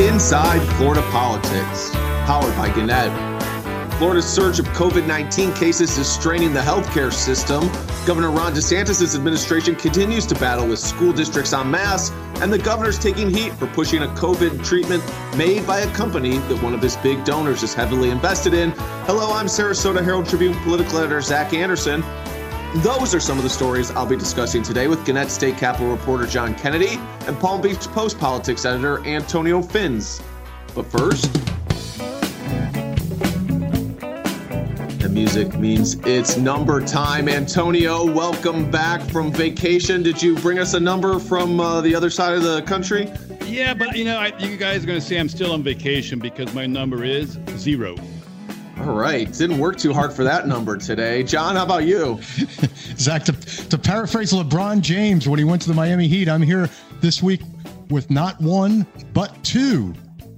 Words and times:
Inside 0.00 0.60
Florida 0.76 1.02
Politics, 1.10 1.90
powered 2.24 2.54
by 2.56 2.72
Gannett. 2.72 3.12
Florida's 3.94 4.32
surge 4.32 4.60
of 4.60 4.66
COVID 4.66 5.08
19 5.08 5.52
cases 5.54 5.98
is 5.98 6.08
straining 6.08 6.54
the 6.54 6.60
healthcare 6.60 7.12
system. 7.12 7.66
Governor 8.06 8.30
Ron 8.30 8.54
DeSantis' 8.54 9.16
administration 9.16 9.74
continues 9.74 10.24
to 10.26 10.36
battle 10.36 10.68
with 10.68 10.78
school 10.78 11.12
districts 11.12 11.52
en 11.52 11.68
masse, 11.68 12.12
and 12.36 12.52
the 12.52 12.58
governor's 12.58 12.96
taking 12.96 13.28
heat 13.28 13.52
for 13.54 13.66
pushing 13.66 14.04
a 14.04 14.06
COVID 14.10 14.64
treatment 14.64 15.02
made 15.36 15.66
by 15.66 15.80
a 15.80 15.94
company 15.94 16.38
that 16.38 16.62
one 16.62 16.74
of 16.74 16.80
his 16.80 16.96
big 16.98 17.24
donors 17.24 17.64
is 17.64 17.74
heavily 17.74 18.10
invested 18.10 18.54
in. 18.54 18.70
Hello, 19.04 19.32
I'm 19.32 19.46
Sarasota 19.46 20.04
Herald 20.04 20.28
Tribune 20.28 20.54
political 20.62 20.98
editor 20.98 21.20
Zac 21.20 21.52
Anderson. 21.52 22.04
Those 22.76 23.14
are 23.14 23.20
some 23.20 23.38
of 23.38 23.44
the 23.44 23.50
stories 23.50 23.90
I'll 23.92 24.04
be 24.04 24.14
discussing 24.14 24.62
today 24.62 24.88
with 24.88 25.02
Gannett 25.06 25.30
State 25.30 25.56
Capitol 25.56 25.90
reporter 25.90 26.26
John 26.26 26.54
Kennedy 26.54 27.00
and 27.26 27.40
Palm 27.40 27.62
Beach 27.62 27.80
Post 27.88 28.18
politics 28.18 28.66
editor 28.66 29.04
Antonio 29.06 29.62
Fins. 29.62 30.20
But 30.74 30.84
first, 30.84 31.32
the 35.00 35.08
music 35.10 35.58
means 35.58 35.94
it's 36.00 36.36
number 36.36 36.84
time. 36.84 37.26
Antonio, 37.26 38.04
welcome 38.04 38.70
back 38.70 39.00
from 39.00 39.32
vacation. 39.32 40.02
Did 40.02 40.22
you 40.22 40.36
bring 40.36 40.58
us 40.58 40.74
a 40.74 40.80
number 40.80 41.18
from 41.18 41.58
uh, 41.60 41.80
the 41.80 41.94
other 41.94 42.10
side 42.10 42.34
of 42.34 42.42
the 42.42 42.60
country? 42.62 43.10
Yeah, 43.46 43.72
but 43.72 43.96
you 43.96 44.04
know, 44.04 44.18
I, 44.18 44.26
you 44.38 44.58
guys 44.58 44.84
are 44.84 44.86
going 44.86 45.00
to 45.00 45.04
say 45.04 45.18
I'm 45.18 45.30
still 45.30 45.52
on 45.52 45.62
vacation 45.62 46.18
because 46.18 46.52
my 46.52 46.66
number 46.66 47.02
is 47.02 47.38
zero. 47.56 47.96
All 48.80 48.94
right. 48.94 49.30
Didn't 49.32 49.58
work 49.58 49.76
too 49.76 49.92
hard 49.92 50.12
for 50.12 50.22
that 50.24 50.46
number 50.46 50.76
today. 50.76 51.24
John, 51.24 51.56
how 51.56 51.64
about 51.64 51.84
you? 51.84 52.20
Zac, 52.96 53.24
to, 53.24 53.32
to 53.32 53.76
paraphrase 53.76 54.32
LeBron 54.32 54.82
James 54.82 55.28
when 55.28 55.38
he 55.38 55.44
went 55.44 55.62
to 55.62 55.68
the 55.68 55.74
Miami 55.74 56.06
Heat, 56.06 56.28
I'm 56.28 56.42
here 56.42 56.70
this 57.00 57.20
week 57.22 57.40
with 57.90 58.08
not 58.08 58.40
one, 58.40 58.86
but 59.12 59.42
two. 59.42 59.94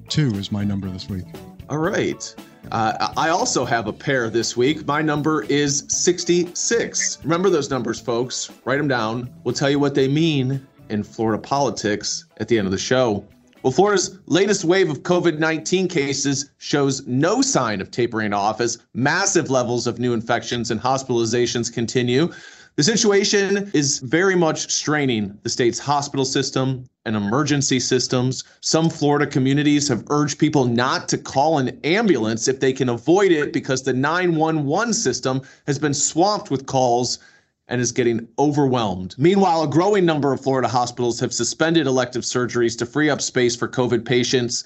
Two 0.09 0.31
is 0.37 0.51
my 0.51 0.65
number 0.65 0.89
this 0.89 1.09
week. 1.09 1.25
All 1.69 1.79
right. 1.79 2.35
Uh, 2.73 3.13
I 3.17 3.29
also 3.29 3.65
have 3.65 3.87
a 3.87 3.93
pair 3.93 4.31
this 4.31 4.57
week. 4.57 4.87
My 4.87 5.03
number 5.03 5.43
is 5.45 5.85
66. 5.89 7.19
Remember 7.23 7.51
those 7.51 7.69
numbers, 7.69 8.01
folks. 8.01 8.51
Write 8.65 8.79
them 8.79 8.89
down. 8.89 9.31
We'll 9.45 9.55
tell 9.55 9.71
you 9.71 9.79
what 9.79 9.95
they 9.95 10.09
mean 10.09 10.67
in 10.89 11.03
Florida 11.03 11.41
politics 11.41 12.25
at 12.39 12.49
the 12.49 12.59
end 12.59 12.67
of 12.67 12.73
the 12.73 12.79
show. 12.79 13.25
Well, 13.63 13.73
Florida's 13.73 14.19
latest 14.25 14.65
wave 14.65 14.89
of 14.89 15.03
COVID 15.03 15.39
19 15.39 15.87
cases 15.89 16.51
shows 16.57 17.07
no 17.07 17.43
sign 17.43 17.83
of 17.83 17.91
tapering 17.91 18.33
off 18.33 18.59
as 18.59 18.79
massive 18.95 19.51
levels 19.51 19.87
of 19.87 19.99
new 19.99 20.15
infections 20.15 20.71
and 20.71 20.81
hospitalizations 20.81 21.71
continue. 21.71 22.33
The 22.77 22.83
situation 22.83 23.71
is 23.75 23.99
very 23.99 24.35
much 24.35 24.73
straining 24.73 25.39
the 25.43 25.51
state's 25.51 25.79
hospital 25.79 26.25
system 26.25 26.89
and 27.05 27.15
emergency 27.15 27.81
systems. 27.81 28.45
Some 28.63 28.89
Florida 28.89 29.27
communities 29.27 29.89
have 29.89 30.05
urged 30.09 30.39
people 30.39 30.65
not 30.65 31.07
to 31.11 31.19
call 31.19 31.59
an 31.59 31.79
ambulance 31.85 32.49
if 32.49 32.61
they 32.61 32.73
can 32.73 32.89
avoid 32.89 33.31
it 33.31 33.53
because 33.53 33.83
the 33.83 33.93
911 33.93 34.95
system 34.95 35.43
has 35.67 35.79
been 35.79 35.93
swamped 35.93 36.51
with 36.51 36.65
calls 36.65 37.19
and 37.71 37.81
is 37.81 37.93
getting 37.93 38.29
overwhelmed. 38.39 39.15
Meanwhile, 39.17 39.63
a 39.63 39.69
growing 39.69 40.05
number 40.05 40.33
of 40.33 40.43
Florida 40.43 40.69
hospitals 40.69 41.21
have 41.21 41.33
suspended 41.33 41.87
elective 41.87 42.25
surgeries 42.25 42.77
to 42.79 42.87
free 42.87 43.09
up 43.09 43.23
space 43.23 43.57
for 43.57 43.69
COVID 43.69 44.05
patients. 44.05 44.65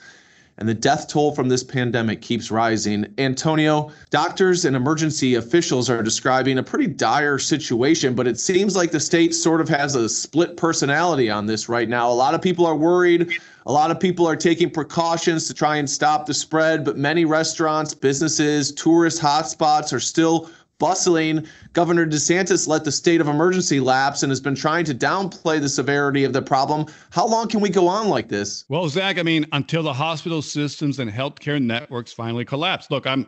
And 0.57 0.69
the 0.69 0.75
death 0.75 1.09
toll 1.09 1.35
from 1.35 1.49
this 1.49 1.65
pandemic 1.65 2.23
keeps 2.23 2.49
rising. 2.49 3.13
Antonio, 3.19 3.91
doctors 4.11 4.65
and 4.65 4.77
emergency 4.77 5.35
officials 5.35 5.91
are 5.91 6.01
describing 6.01 6.59
a 6.59 6.63
pretty 6.63 6.87
dire 6.87 7.39
situation, 7.39 8.15
but 8.15 8.29
it 8.29 8.39
seems 8.39 8.77
like 8.77 8.93
the 8.93 9.01
state 9.01 9.35
sort 9.35 9.61
of 9.61 9.69
has 9.69 9.97
a 9.97 10.09
split 10.09 10.57
personality 10.57 11.29
on 11.29 11.47
this 11.47 11.69
right 11.69 11.89
now. 11.89 12.09
A 12.09 12.15
lot 12.15 12.35
of 12.35 12.41
people 12.41 12.65
are 12.67 12.77
worried. 12.77 13.33
A 13.67 13.73
lot 13.73 13.91
of 13.91 13.99
people 13.99 14.29
are 14.29 14.37
taking 14.37 14.71
precautions 14.71 15.49
to 15.49 15.55
try 15.55 15.77
and 15.77 15.91
stop 15.91 16.25
the 16.25 16.35
spread, 16.35 16.85
but 16.85 16.97
many 16.97 17.25
restaurants, 17.25 17.93
businesses, 17.93 18.71
tourist 18.73 19.21
hotspots 19.21 19.93
are 19.93 20.01
still 20.01 20.51
bustling. 20.85 21.47
Governor 21.73 22.07
DeSantis 22.07 22.69
let 22.69 22.85
the 22.85 22.93
state 22.93 23.23
of 23.23 23.27
emergency 23.27 23.81
lapse 23.81 24.23
and 24.23 24.31
has 24.31 24.39
been 24.39 24.55
trying 24.55 24.85
to 24.85 24.95
downplay 24.95 25.59
the 25.59 25.69
severity 25.69 26.25
of 26.25 26.35
the 26.35 26.43
problem. 26.43 26.85
How 27.11 27.27
long 27.27 27.49
can 27.49 27.61
we 27.61 27.71
go 27.71 27.89
on 27.89 28.11
like 28.11 28.29
this? 28.29 28.67
Well, 28.69 28.87
Zac, 28.91 29.19
I 29.19 29.23
mean, 29.23 29.47
until 29.53 29.83
the 29.83 29.95
hospital 29.95 30.43
systems 30.43 30.99
and 30.99 31.11
healthcare 31.11 31.59
networks 31.59 32.13
finally 32.13 32.45
collapse. 32.45 32.91
Look, 32.91 33.07
I'm 33.07 33.27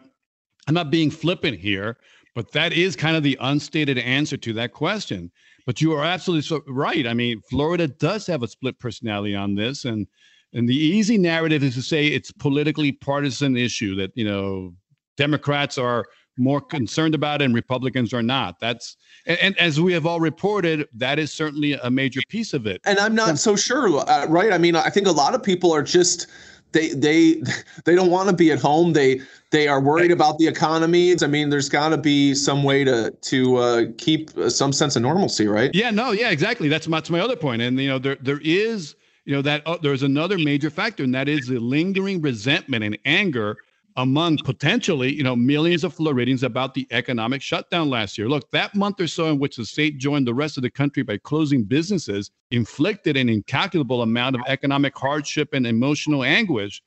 I'm 0.69 0.75
not 0.75 0.91
being 0.91 1.11
flippant 1.11 1.59
here, 1.59 1.97
but 2.35 2.53
that 2.53 2.75
is 2.75 2.95
kind 2.95 3.17
of 3.17 3.23
the 3.23 3.39
unstated 3.41 3.97
answer 3.97 4.37
to 4.37 4.53
that 4.53 4.75
question. 4.75 5.33
But 5.65 5.81
you 5.81 5.95
are 5.95 6.05
absolutely 6.05 6.43
so 6.43 6.61
right. 6.69 7.07
I 7.07 7.15
mean, 7.15 7.41
Florida 7.49 7.89
does 7.89 8.27
have 8.27 8.43
a 8.43 8.49
split 8.49 8.79
personality 8.79 9.35
on 9.35 9.55
this, 9.55 9.87
and 9.87 10.07
and 10.53 10.69
the 10.69 10.77
easy 10.77 11.17
narrative 11.17 11.63
is 11.63 11.75
to 11.77 11.83
say 11.83 12.09
it's 12.09 12.33
politically 12.33 12.93
partisan 12.93 13.57
issue 13.57 13.95
that 13.97 14.11
you 14.15 14.27
know 14.27 14.75
Democrats 15.17 15.79
are 15.79 16.05
more 16.39 16.61
concerned 16.61 17.15
about 17.15 17.43
it 17.43 17.47
and 17.47 17.55
Republicans 17.55 18.13
are 18.13 18.23
not. 18.23 18.61
That's 18.61 18.97
and, 19.27 19.39
and, 19.41 19.59
as 19.59 19.81
we 19.81 19.93
have 19.93 20.07
all 20.07 20.21
reported, 20.21 20.89
that 20.95 21.19
is 21.19 21.33
certainly 21.33 21.73
a 21.75 21.91
major 21.91 22.21
piece 22.29 22.55
of 22.55 22.67
it. 22.67 22.81
And 22.85 22.99
I'm 22.99 23.15
not 23.15 23.39
so 23.39 23.57
sure, 23.57 23.89
uh, 24.09 24.27
right? 24.27 24.53
I 24.53 24.59
mean, 24.59 24.77
I 24.77 24.91
think 24.91 25.07
a 25.07 25.13
lot 25.13 25.35
of 25.35 25.43
people 25.43 25.73
are 25.75 25.83
just 25.83 26.29
they 26.73 26.91
they 26.91 27.43
they 27.85 27.95
don't 27.95 28.11
want 28.11 28.29
to 28.29 28.35
be 28.35 28.53
at 28.53 28.59
home. 28.59 28.93
They 28.93 29.21
they 29.51 29.69
are 29.69 29.81
worried 29.81 30.11
about 30.11 30.39
the 30.39 30.47
economy. 30.47 31.15
I 31.21 31.27
mean, 31.27 31.51
there's 31.51 31.69
got 31.69 31.91
to 31.91 31.99
be 31.99 32.35
some 32.35 32.63
way 32.63 32.85
to 32.85 33.11
to 33.11 33.57
uh, 33.57 33.83
keep 33.99 34.37
uh, 34.37 34.51
some 34.51 34.73
sense 34.73 34.97
of 34.97 35.03
normalcy, 35.03 35.47
right? 35.47 35.71
Yeah, 35.75 35.91
no, 35.91 36.13
yeah, 36.13 36.31
exactly. 36.31 36.69
That's 36.69 36.87
my, 36.87 36.99
that's 36.99 37.11
my 37.11 37.21
other 37.21 37.37
point. 37.37 37.63
And 37.63 37.81
you 37.81 37.89
know, 37.89 37.99
there 37.99 38.17
there 38.21 38.41
is 38.43 38.95
you 39.25 39.35
know 39.35 39.43
that 39.43 39.67
uh, 39.67 39.79
there's 39.83 40.03
another 40.03 40.39
major 40.39 40.71
factor, 40.71 41.03
and 41.03 41.15
that 41.15 41.29
is 41.29 41.47
the 41.47 41.59
lingering 41.59 42.21
resentment 42.21 42.85
and 42.85 42.99
anger 43.05 43.57
among 43.97 44.39
potentially, 44.39 45.13
you 45.13 45.23
know, 45.23 45.35
millions 45.35 45.83
of 45.83 45.95
Floridians 45.95 46.43
about 46.43 46.75
the 46.75 46.87
economic 46.91 47.41
shutdown 47.41 47.89
last 47.89 48.19
year. 48.19 48.29
Look, 48.29 48.51
that 48.51 48.75
month 48.75 49.01
or 49.01 49.07
so 49.07 49.31
in 49.31 49.39
which 49.39 49.57
the 49.57 49.65
state 49.65 49.99
joined 49.99 50.27
the 50.27 50.35
rest 50.35 50.59
of 50.59 50.63
the 50.63 50.71
country 50.71 51.03
by 51.03 51.17
closing 51.19 51.65
businesses 51.65 52.31
inflicted 52.51 53.17
an 53.17 53.29
incalculable 53.29 54.03
amount 54.03 54.37
of 54.37 54.43
economic 54.49 54.97
hardship 54.97 55.55
and 55.55 55.67
emotional 55.67 56.25
anguish. 56.25 56.83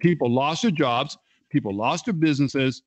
People 0.00 0.30
lost 0.30 0.62
their 0.62 0.70
jobs, 0.70 1.16
people 1.48 1.74
lost 1.74 2.04
their 2.04 2.14
businesses. 2.14 2.82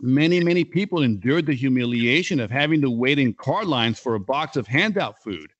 Many, 0.00 0.40
many 0.40 0.64
people 0.64 1.02
endured 1.02 1.46
the 1.46 1.54
humiliation 1.54 2.40
of 2.40 2.50
having 2.50 2.80
to 2.82 2.90
wait 2.90 3.18
in 3.18 3.34
car 3.34 3.64
lines 3.64 3.98
for 3.98 4.14
a 4.14 4.20
box 4.20 4.56
of 4.56 4.66
handout 4.66 5.22
food. 5.22 5.52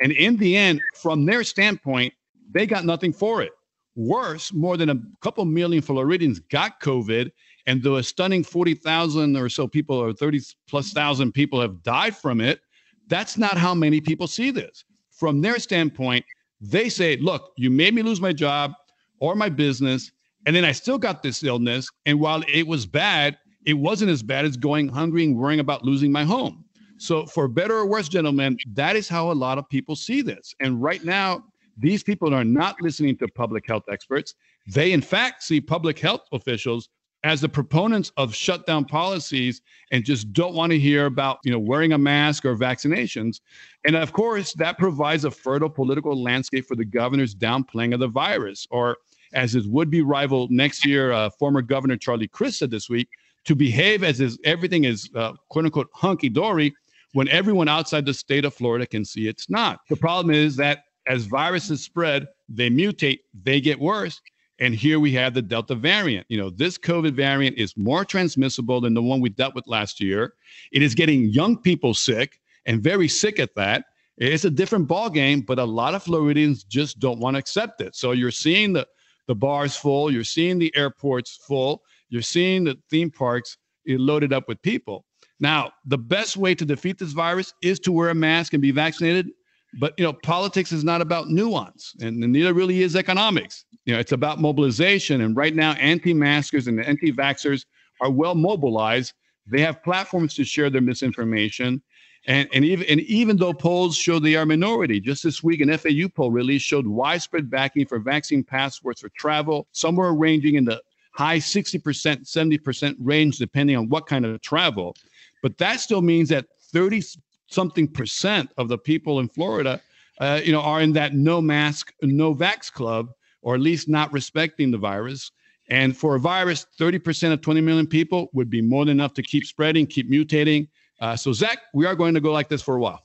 And 0.00 0.12
in 0.12 0.36
the 0.36 0.56
end, 0.56 0.80
from 0.94 1.26
their 1.26 1.42
standpoint, 1.42 2.12
they 2.50 2.66
got 2.66 2.84
nothing 2.84 3.12
for 3.12 3.42
it. 3.42 3.50
Worse, 3.98 4.52
more 4.52 4.76
than 4.76 4.90
a 4.90 4.96
couple 5.22 5.44
million 5.44 5.82
Floridians 5.82 6.38
got 6.38 6.80
COVID, 6.80 7.32
and 7.66 7.82
though 7.82 7.96
a 7.96 8.02
stunning 8.04 8.44
40,000 8.44 9.36
or 9.36 9.48
so 9.48 9.66
people, 9.66 9.96
or 9.96 10.12
30 10.12 10.40
plus 10.68 10.92
thousand 10.92 11.32
people 11.32 11.60
have 11.60 11.82
died 11.82 12.16
from 12.16 12.40
it, 12.40 12.60
that's 13.08 13.36
not 13.36 13.58
how 13.58 13.74
many 13.74 14.00
people 14.00 14.28
see 14.28 14.52
this. 14.52 14.84
From 15.10 15.40
their 15.40 15.58
standpoint, 15.58 16.24
they 16.60 16.88
say, 16.88 17.16
look, 17.16 17.52
you 17.56 17.70
made 17.70 17.92
me 17.92 18.02
lose 18.02 18.20
my 18.20 18.32
job 18.32 18.70
or 19.18 19.34
my 19.34 19.48
business, 19.48 20.12
and 20.46 20.54
then 20.54 20.64
I 20.64 20.70
still 20.70 20.98
got 20.98 21.24
this 21.24 21.42
illness. 21.42 21.90
And 22.06 22.20
while 22.20 22.44
it 22.46 22.68
was 22.68 22.86
bad, 22.86 23.36
it 23.66 23.74
wasn't 23.74 24.12
as 24.12 24.22
bad 24.22 24.44
as 24.44 24.56
going 24.56 24.86
hungry 24.86 25.24
and 25.24 25.36
worrying 25.36 25.58
about 25.58 25.84
losing 25.84 26.12
my 26.12 26.22
home. 26.22 26.64
So, 26.98 27.26
for 27.26 27.48
better 27.48 27.74
or 27.74 27.86
worse, 27.86 28.08
gentlemen, 28.08 28.58
that 28.74 28.94
is 28.94 29.08
how 29.08 29.32
a 29.32 29.34
lot 29.34 29.58
of 29.58 29.68
people 29.68 29.96
see 29.96 30.22
this. 30.22 30.54
And 30.60 30.80
right 30.80 31.02
now, 31.04 31.42
these 31.78 32.02
people 32.02 32.34
are 32.34 32.44
not 32.44 32.76
listening 32.80 33.16
to 33.18 33.28
public 33.28 33.66
health 33.66 33.84
experts. 33.90 34.34
They, 34.66 34.92
in 34.92 35.00
fact, 35.00 35.42
see 35.42 35.60
public 35.60 35.98
health 35.98 36.22
officials 36.32 36.88
as 37.24 37.40
the 37.40 37.48
proponents 37.48 38.12
of 38.16 38.34
shutdown 38.34 38.84
policies 38.84 39.60
and 39.90 40.04
just 40.04 40.32
don't 40.32 40.54
want 40.54 40.70
to 40.70 40.78
hear 40.78 41.06
about 41.06 41.38
you 41.44 41.50
know 41.50 41.58
wearing 41.58 41.92
a 41.92 41.98
mask 41.98 42.44
or 42.44 42.56
vaccinations 42.56 43.40
and 43.84 43.96
of 43.96 44.12
course 44.12 44.52
that 44.54 44.78
provides 44.78 45.24
a 45.24 45.30
fertile 45.30 45.68
political 45.68 46.20
landscape 46.20 46.64
for 46.64 46.76
the 46.76 46.84
governor's 46.84 47.34
downplaying 47.34 47.92
of 47.92 48.00
the 48.00 48.08
virus 48.08 48.66
or 48.70 48.96
as 49.34 49.52
his 49.52 49.66
would-be 49.66 50.00
rival 50.00 50.46
next 50.50 50.86
year 50.86 51.10
uh, 51.12 51.28
former 51.38 51.60
governor 51.60 51.96
charlie 51.96 52.28
crist 52.28 52.60
said 52.60 52.70
this 52.70 52.88
week 52.88 53.08
to 53.44 53.56
behave 53.56 54.04
as 54.04 54.20
if 54.20 54.36
everything 54.44 54.84
is 54.84 55.10
uh, 55.16 55.32
quote 55.48 55.64
unquote 55.64 55.88
hunky-dory 55.94 56.72
when 57.14 57.26
everyone 57.28 57.66
outside 57.66 58.06
the 58.06 58.14
state 58.14 58.44
of 58.44 58.54
florida 58.54 58.86
can 58.86 59.04
see 59.04 59.26
it's 59.26 59.50
not 59.50 59.80
the 59.90 59.96
problem 59.96 60.32
is 60.32 60.54
that 60.54 60.84
as 61.08 61.24
viruses 61.24 61.82
spread, 61.82 62.28
they 62.48 62.70
mutate, 62.70 63.20
they 63.42 63.60
get 63.60 63.80
worse. 63.80 64.20
And 64.60 64.74
here 64.74 64.98
we 64.98 65.12
have 65.12 65.34
the 65.34 65.42
Delta 65.42 65.74
variant. 65.74 66.26
You 66.28 66.38
know, 66.38 66.50
this 66.50 66.76
COVID 66.76 67.12
variant 67.12 67.56
is 67.58 67.76
more 67.76 68.04
transmissible 68.04 68.80
than 68.80 68.92
the 68.92 69.02
one 69.02 69.20
we 69.20 69.28
dealt 69.28 69.54
with 69.54 69.68
last 69.68 70.00
year. 70.00 70.34
It 70.72 70.82
is 70.82 70.94
getting 70.94 71.26
young 71.26 71.56
people 71.56 71.94
sick 71.94 72.40
and 72.66 72.82
very 72.82 73.06
sick 73.06 73.38
at 73.38 73.54
that. 73.54 73.84
It's 74.16 74.44
a 74.44 74.50
different 74.50 74.88
ball 74.88 75.10
game, 75.10 75.42
but 75.42 75.60
a 75.60 75.64
lot 75.64 75.94
of 75.94 76.02
Floridians 76.02 76.64
just 76.64 76.98
don't 76.98 77.20
want 77.20 77.34
to 77.34 77.38
accept 77.38 77.80
it. 77.80 77.94
So 77.94 78.12
you're 78.12 78.32
seeing 78.32 78.72
the 78.72 78.86
the 79.28 79.34
bars 79.34 79.76
full, 79.76 80.10
you're 80.10 80.24
seeing 80.24 80.58
the 80.58 80.74
airports 80.74 81.38
full, 81.46 81.82
you're 82.08 82.22
seeing 82.22 82.64
the 82.64 82.78
theme 82.90 83.10
parks 83.10 83.58
loaded 83.86 84.32
up 84.32 84.48
with 84.48 84.60
people. 84.62 85.04
Now, 85.38 85.70
the 85.84 85.98
best 85.98 86.36
way 86.36 86.54
to 86.54 86.64
defeat 86.64 86.98
this 86.98 87.12
virus 87.12 87.54
is 87.62 87.78
to 87.80 87.92
wear 87.92 88.08
a 88.08 88.14
mask 88.14 88.54
and 88.54 88.62
be 88.62 88.70
vaccinated 88.70 89.28
But 89.74 89.94
you 89.98 90.04
know, 90.04 90.12
politics 90.12 90.72
is 90.72 90.82
not 90.82 91.02
about 91.02 91.28
nuance, 91.28 91.94
and, 92.00 92.22
and 92.24 92.32
neither 92.32 92.54
really 92.54 92.82
is 92.82 92.96
economics. 92.96 93.64
You 93.84 93.94
know, 93.94 94.00
it's 94.00 94.12
about 94.12 94.40
mobilization. 94.40 95.20
And 95.20 95.36
right 95.36 95.54
now, 95.54 95.72
anti-maskers 95.72 96.68
and 96.68 96.82
anti-vaxxers 96.82 97.66
are 98.00 98.10
well 98.10 98.34
mobilized. 98.34 99.12
They 99.46 99.60
have 99.60 99.82
platforms 99.82 100.34
to 100.34 100.44
share 100.44 100.70
their 100.70 100.80
misinformation. 100.80 101.82
And, 102.26 102.48
and, 102.52 102.64
even, 102.64 102.86
and 102.88 103.00
even 103.00 103.36
though 103.36 103.54
polls 103.54 103.96
show 103.96 104.18
they 104.18 104.34
are 104.36 104.44
minority, 104.44 105.00
just 105.00 105.22
this 105.22 105.42
week 105.42 105.60
an 105.60 105.76
FAU 105.76 106.08
poll 106.14 106.30
release 106.30 106.62
showed 106.62 106.86
widespread 106.86 107.48
backing 107.48 107.86
for 107.86 107.98
vaccine 107.98 108.42
passports 108.42 109.00
for 109.00 109.08
travel, 109.10 109.66
somewhere 109.72 110.12
ranging 110.12 110.56
in 110.56 110.64
the 110.64 110.82
high 111.12 111.38
60%, 111.38 111.80
70% 111.80 112.96
range, 113.00 113.38
depending 113.38 113.76
on 113.76 113.88
what 113.88 114.06
kind 114.06 114.26
of 114.26 114.40
travel. 114.40 114.94
But 115.42 115.56
that 115.58 115.80
still 115.80 116.02
means 116.02 116.28
that 116.28 116.46
30 116.72 117.02
something 117.48 117.88
percent 117.88 118.50
of 118.56 118.68
the 118.68 118.78
people 118.78 119.20
in 119.20 119.28
Florida, 119.28 119.80
uh, 120.20 120.40
you 120.44 120.52
know, 120.52 120.60
are 120.60 120.80
in 120.80 120.92
that 120.92 121.14
no 121.14 121.40
mask, 121.40 121.92
no 122.02 122.34
vax 122.34 122.72
club, 122.72 123.10
or 123.42 123.54
at 123.54 123.60
least 123.60 123.88
not 123.88 124.12
respecting 124.12 124.70
the 124.70 124.78
virus. 124.78 125.30
And 125.70 125.96
for 125.96 126.14
a 126.14 126.20
virus, 126.20 126.66
30% 126.78 127.32
of 127.32 127.40
20 127.40 127.60
million 127.60 127.86
people 127.86 128.30
would 128.32 128.48
be 128.48 128.62
more 128.62 128.84
than 128.84 128.98
enough 128.98 129.14
to 129.14 129.22
keep 129.22 129.44
spreading, 129.44 129.86
keep 129.86 130.10
mutating. 130.10 130.68
Uh, 131.00 131.14
so, 131.14 131.32
Zac, 131.32 131.58
we 131.74 131.86
are 131.86 131.94
going 131.94 132.14
to 132.14 132.20
go 132.20 132.32
like 132.32 132.48
this 132.48 132.62
for 132.62 132.76
a 132.76 132.80
while. 132.80 133.02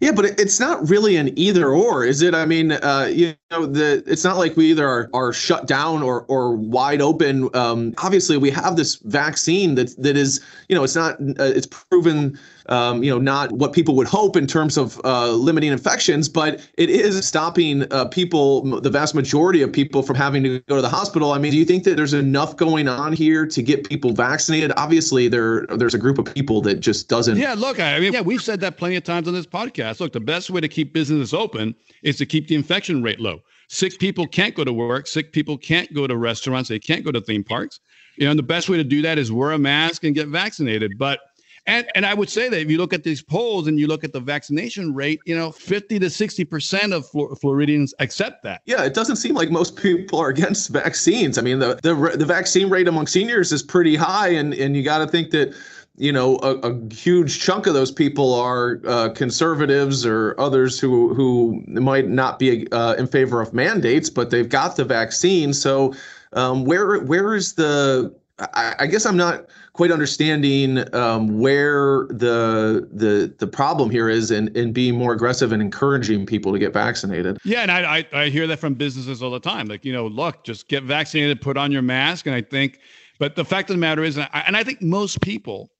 Yeah, 0.00 0.12
but 0.12 0.26
it's 0.38 0.60
not 0.60 0.88
really 0.88 1.16
an 1.16 1.36
either 1.38 1.70
or, 1.70 2.04
is 2.04 2.20
it? 2.20 2.34
I 2.34 2.44
mean, 2.44 2.72
uh, 2.72 3.08
you 3.10 3.34
know, 3.50 3.64
the 3.64 4.02
it's 4.06 4.24
not 4.24 4.36
like 4.36 4.54
we 4.54 4.70
either 4.70 4.86
are, 4.86 5.08
are 5.14 5.32
shut 5.32 5.66
down 5.66 6.02
or 6.02 6.24
or 6.24 6.54
wide 6.54 7.00
open. 7.00 7.48
Um, 7.54 7.94
obviously, 7.98 8.36
we 8.36 8.50
have 8.50 8.76
this 8.76 8.96
vaccine 8.96 9.76
that 9.76 9.96
that 10.02 10.18
is, 10.18 10.44
you 10.68 10.76
know, 10.76 10.84
it's 10.84 10.96
not 10.96 11.14
uh, 11.20 11.44
it's 11.44 11.66
proven 11.66 12.38
um, 12.68 13.02
you 13.02 13.10
know, 13.10 13.18
not 13.18 13.52
what 13.52 13.72
people 13.72 13.94
would 13.96 14.06
hope 14.06 14.36
in 14.36 14.46
terms 14.46 14.76
of 14.76 15.00
uh, 15.04 15.30
limiting 15.32 15.72
infections, 15.72 16.28
but 16.28 16.60
it 16.76 16.90
is 16.90 17.24
stopping 17.26 17.90
uh, 17.92 18.06
people, 18.06 18.80
the 18.80 18.90
vast 18.90 19.14
majority 19.14 19.62
of 19.62 19.72
people, 19.72 20.02
from 20.02 20.16
having 20.16 20.42
to 20.42 20.60
go 20.60 20.76
to 20.76 20.82
the 20.82 20.88
hospital. 20.88 21.32
I 21.32 21.38
mean, 21.38 21.52
do 21.52 21.58
you 21.58 21.64
think 21.64 21.84
that 21.84 21.96
there's 21.96 22.14
enough 22.14 22.56
going 22.56 22.88
on 22.88 23.12
here 23.12 23.46
to 23.46 23.62
get 23.62 23.88
people 23.88 24.12
vaccinated? 24.12 24.72
Obviously, 24.76 25.28
there 25.28 25.66
there's 25.66 25.94
a 25.94 25.98
group 25.98 26.18
of 26.18 26.32
people 26.34 26.60
that 26.62 26.80
just 26.80 27.08
doesn't. 27.08 27.36
Yeah, 27.36 27.54
look, 27.54 27.80
I 27.80 27.98
mean, 27.98 28.12
yeah, 28.12 28.20
we've 28.20 28.42
said 28.42 28.60
that 28.60 28.76
plenty 28.76 28.96
of 28.96 29.04
times 29.04 29.28
on 29.28 29.34
this 29.34 29.46
podcast. 29.46 30.00
Look, 30.00 30.12
the 30.12 30.20
best 30.20 30.50
way 30.50 30.60
to 30.60 30.68
keep 30.68 30.92
business 30.92 31.32
open 31.32 31.74
is 32.02 32.16
to 32.18 32.26
keep 32.26 32.48
the 32.48 32.54
infection 32.54 33.02
rate 33.02 33.20
low. 33.20 33.40
Sick 33.68 33.98
people 34.00 34.26
can't 34.26 34.54
go 34.56 34.64
to 34.64 34.72
work. 34.72 35.06
Sick 35.06 35.32
people 35.32 35.56
can't 35.56 35.92
go 35.94 36.06
to 36.06 36.16
restaurants. 36.16 36.68
They 36.68 36.80
can't 36.80 37.04
go 37.04 37.12
to 37.12 37.20
theme 37.20 37.44
parks. 37.44 37.78
You 38.16 38.24
know, 38.24 38.30
and 38.30 38.38
the 38.38 38.42
best 38.44 38.68
way 38.68 38.76
to 38.76 38.84
do 38.84 39.00
that 39.02 39.16
is 39.16 39.30
wear 39.30 39.52
a 39.52 39.58
mask 39.58 40.02
and 40.04 40.14
get 40.14 40.26
vaccinated. 40.26 40.98
But 40.98 41.20
and 41.66 41.86
and 41.94 42.06
I 42.06 42.14
would 42.14 42.30
say 42.30 42.48
that 42.48 42.60
if 42.60 42.70
you 42.70 42.78
look 42.78 42.92
at 42.92 43.04
these 43.04 43.22
polls 43.22 43.66
and 43.66 43.78
you 43.78 43.86
look 43.86 44.04
at 44.04 44.12
the 44.12 44.20
vaccination 44.20 44.94
rate, 44.94 45.20
you 45.24 45.36
know, 45.36 45.52
50 45.52 45.98
to 45.98 46.10
60 46.10 46.44
percent 46.44 46.92
of 46.92 47.08
Floridians 47.40 47.94
accept 47.98 48.42
that. 48.44 48.62
Yeah, 48.66 48.84
it 48.84 48.94
doesn't 48.94 49.16
seem 49.16 49.34
like 49.34 49.50
most 49.50 49.76
people 49.76 50.18
are 50.18 50.28
against 50.28 50.70
vaccines. 50.70 51.38
I 51.38 51.42
mean, 51.42 51.58
the 51.58 51.78
the, 51.82 51.94
the 52.16 52.26
vaccine 52.26 52.70
rate 52.70 52.88
among 52.88 53.06
seniors 53.06 53.52
is 53.52 53.62
pretty 53.62 53.96
high, 53.96 54.28
and 54.28 54.54
and 54.54 54.76
you 54.76 54.82
got 54.82 54.98
to 54.98 55.06
think 55.06 55.30
that 55.30 55.54
you 55.96 56.12
know 56.12 56.38
a, 56.42 56.54
a, 56.58 56.94
huge 56.94 57.40
chunk 57.40 57.66
of 57.66 57.74
those 57.74 57.90
people 57.90 58.32
are 58.34 58.80
uh, 58.86 59.10
conservatives 59.10 60.06
or 60.06 60.34
others 60.38 60.80
who 60.80 61.12
who 61.14 61.62
might 61.66 62.08
not 62.08 62.38
be 62.38 62.66
uh, 62.72 62.94
in 62.94 63.06
favor 63.06 63.40
of 63.40 63.52
mandates, 63.52 64.08
but 64.08 64.30
they've 64.30 64.48
got 64.48 64.76
the 64.76 64.84
vaccine. 64.84 65.52
So 65.52 65.94
um, 66.32 66.64
where 66.64 67.00
where 67.00 67.34
is 67.34 67.54
the 67.54 68.14
I, 68.38 68.74
I 68.80 68.86
guess 68.86 69.04
I'm 69.04 69.16
not 69.16 69.46
quite 69.80 69.90
understanding 69.90 70.94
um, 70.94 71.38
where 71.38 72.06
the 72.10 72.86
the 72.92 73.34
the 73.38 73.46
problem 73.46 73.88
here 73.88 74.10
is 74.10 74.30
and 74.30 74.54
in 74.54 74.74
being 74.74 74.94
more 74.94 75.14
aggressive 75.14 75.52
and 75.52 75.62
encouraging 75.62 76.26
people 76.26 76.52
to 76.52 76.58
get 76.58 76.74
vaccinated. 76.74 77.38
Yeah, 77.46 77.62
and 77.62 77.70
I, 77.70 77.96
I 77.96 78.06
I 78.24 78.28
hear 78.28 78.46
that 78.48 78.58
from 78.58 78.74
businesses 78.74 79.22
all 79.22 79.30
the 79.30 79.40
time. 79.40 79.68
Like 79.68 79.82
you 79.86 79.94
know, 79.94 80.06
look, 80.06 80.44
just 80.44 80.68
get 80.68 80.82
vaccinated, 80.82 81.40
put 81.40 81.56
on 81.56 81.72
your 81.72 81.80
mask, 81.80 82.26
and 82.26 82.34
I 82.34 82.42
think. 82.42 82.78
But 83.18 83.36
the 83.36 83.44
fact 83.44 83.70
of 83.70 83.76
the 83.76 83.80
matter 83.80 84.04
is, 84.04 84.18
and 84.18 84.28
I, 84.34 84.40
and 84.40 84.54
I 84.54 84.64
think 84.64 84.82
most 84.82 85.22
people 85.22 85.70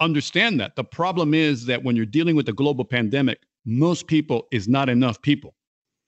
understand 0.00 0.60
that. 0.60 0.76
The 0.76 0.84
problem 0.84 1.32
is 1.32 1.64
that 1.64 1.82
when 1.82 1.96
you're 1.96 2.04
dealing 2.04 2.36
with 2.36 2.50
a 2.50 2.52
global 2.52 2.84
pandemic, 2.84 3.38
most 3.64 4.06
people 4.06 4.48
is 4.52 4.68
not 4.68 4.90
enough 4.90 5.22
people. 5.22 5.54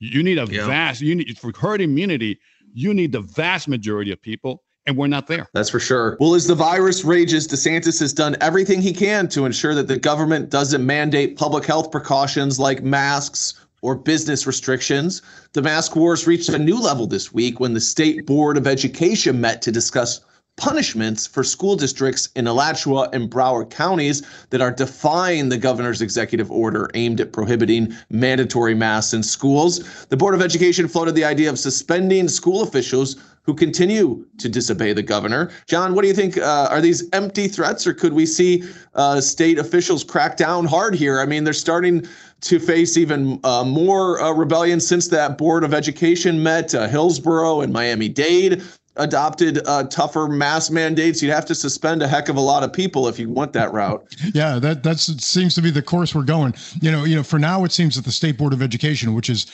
You 0.00 0.22
need 0.22 0.38
a 0.38 0.44
yeah. 0.50 0.66
vast. 0.66 1.00
You 1.00 1.14
need 1.14 1.38
for 1.38 1.50
herd 1.58 1.80
immunity. 1.80 2.40
You 2.74 2.92
need 2.92 3.12
the 3.12 3.22
vast 3.22 3.68
majority 3.68 4.12
of 4.12 4.20
people 4.20 4.64
and 4.88 4.96
we're 4.96 5.06
not 5.06 5.26
there. 5.26 5.46
That's 5.52 5.68
for 5.68 5.78
sure. 5.78 6.16
Well, 6.18 6.34
as 6.34 6.46
the 6.46 6.54
virus 6.54 7.04
rages, 7.04 7.46
DeSantis 7.46 8.00
has 8.00 8.12
done 8.12 8.36
everything 8.40 8.80
he 8.80 8.92
can 8.92 9.28
to 9.28 9.44
ensure 9.44 9.74
that 9.74 9.86
the 9.86 9.98
government 9.98 10.48
doesn't 10.48 10.84
mandate 10.84 11.36
public 11.36 11.66
health 11.66 11.92
precautions 11.92 12.58
like 12.58 12.82
masks 12.82 13.54
or 13.82 13.94
business 13.94 14.46
restrictions. 14.46 15.20
The 15.52 15.62
mask 15.62 15.94
wars 15.94 16.26
reached 16.26 16.48
a 16.48 16.58
new 16.58 16.80
level 16.80 17.06
this 17.06 17.32
week 17.32 17.60
when 17.60 17.74
the 17.74 17.80
State 17.80 18.26
Board 18.26 18.56
of 18.56 18.66
Education 18.66 19.40
met 19.40 19.60
to 19.62 19.70
discuss 19.70 20.22
punishments 20.56 21.26
for 21.26 21.44
school 21.44 21.76
districts 21.76 22.30
in 22.34 22.46
Alachua 22.46 23.08
and 23.12 23.30
Broward 23.30 23.70
counties 23.70 24.22
that 24.50 24.60
are 24.60 24.72
defying 24.72 25.50
the 25.50 25.58
governor's 25.58 26.02
executive 26.02 26.50
order 26.50 26.90
aimed 26.94 27.20
at 27.20 27.32
prohibiting 27.32 27.94
mandatory 28.10 28.74
masks 28.74 29.12
in 29.12 29.22
schools. 29.22 30.06
The 30.06 30.16
Board 30.16 30.34
of 30.34 30.42
Education 30.42 30.88
floated 30.88 31.14
the 31.14 31.24
idea 31.24 31.48
of 31.50 31.58
suspending 31.58 32.26
school 32.26 32.62
officials 32.62 33.16
who 33.48 33.54
continue 33.54 34.22
to 34.36 34.46
disobey 34.46 34.92
the 34.92 35.02
governor. 35.02 35.50
John, 35.66 35.94
what 35.94 36.02
do 36.02 36.08
you 36.08 36.12
think? 36.12 36.36
Uh, 36.36 36.68
are 36.70 36.82
these 36.82 37.08
empty 37.14 37.48
threats, 37.48 37.86
or 37.86 37.94
could 37.94 38.12
we 38.12 38.26
see 38.26 38.62
uh, 38.94 39.22
state 39.22 39.58
officials 39.58 40.04
crack 40.04 40.36
down 40.36 40.66
hard 40.66 40.94
here? 40.94 41.18
I 41.18 41.24
mean, 41.24 41.44
they're 41.44 41.54
starting 41.54 42.06
to 42.42 42.58
face 42.58 42.98
even 42.98 43.40
uh, 43.44 43.64
more 43.64 44.20
uh, 44.20 44.32
rebellion 44.32 44.80
since 44.80 45.08
that 45.08 45.38
Board 45.38 45.64
of 45.64 45.72
Education 45.72 46.42
met. 46.42 46.74
Uh, 46.74 46.88
Hillsborough 46.88 47.62
and 47.62 47.72
Miami 47.72 48.10
Dade 48.10 48.62
adopted 48.98 49.60
uh, 49.66 49.84
tougher 49.84 50.28
mask 50.28 50.70
mandates, 50.70 51.22
you'd 51.22 51.32
have 51.32 51.46
to 51.46 51.54
suspend 51.54 52.02
a 52.02 52.08
heck 52.08 52.28
of 52.28 52.36
a 52.36 52.40
lot 52.40 52.62
of 52.62 52.72
people 52.72 53.08
if 53.08 53.18
you 53.18 53.30
went 53.30 53.52
that 53.52 53.72
route. 53.72 54.04
Yeah, 54.34 54.58
that 54.58 54.82
that 54.82 54.98
seems 54.98 55.54
to 55.54 55.62
be 55.62 55.70
the 55.70 55.82
course 55.82 56.14
we're 56.14 56.22
going. 56.22 56.54
You 56.80 56.90
know, 56.90 57.04
you 57.04 57.16
know, 57.16 57.22
for 57.22 57.38
now 57.38 57.64
it 57.64 57.72
seems 57.72 57.96
that 57.96 58.04
the 58.04 58.12
state 58.12 58.36
board 58.36 58.52
of 58.52 58.62
education, 58.62 59.14
which 59.14 59.30
is 59.30 59.46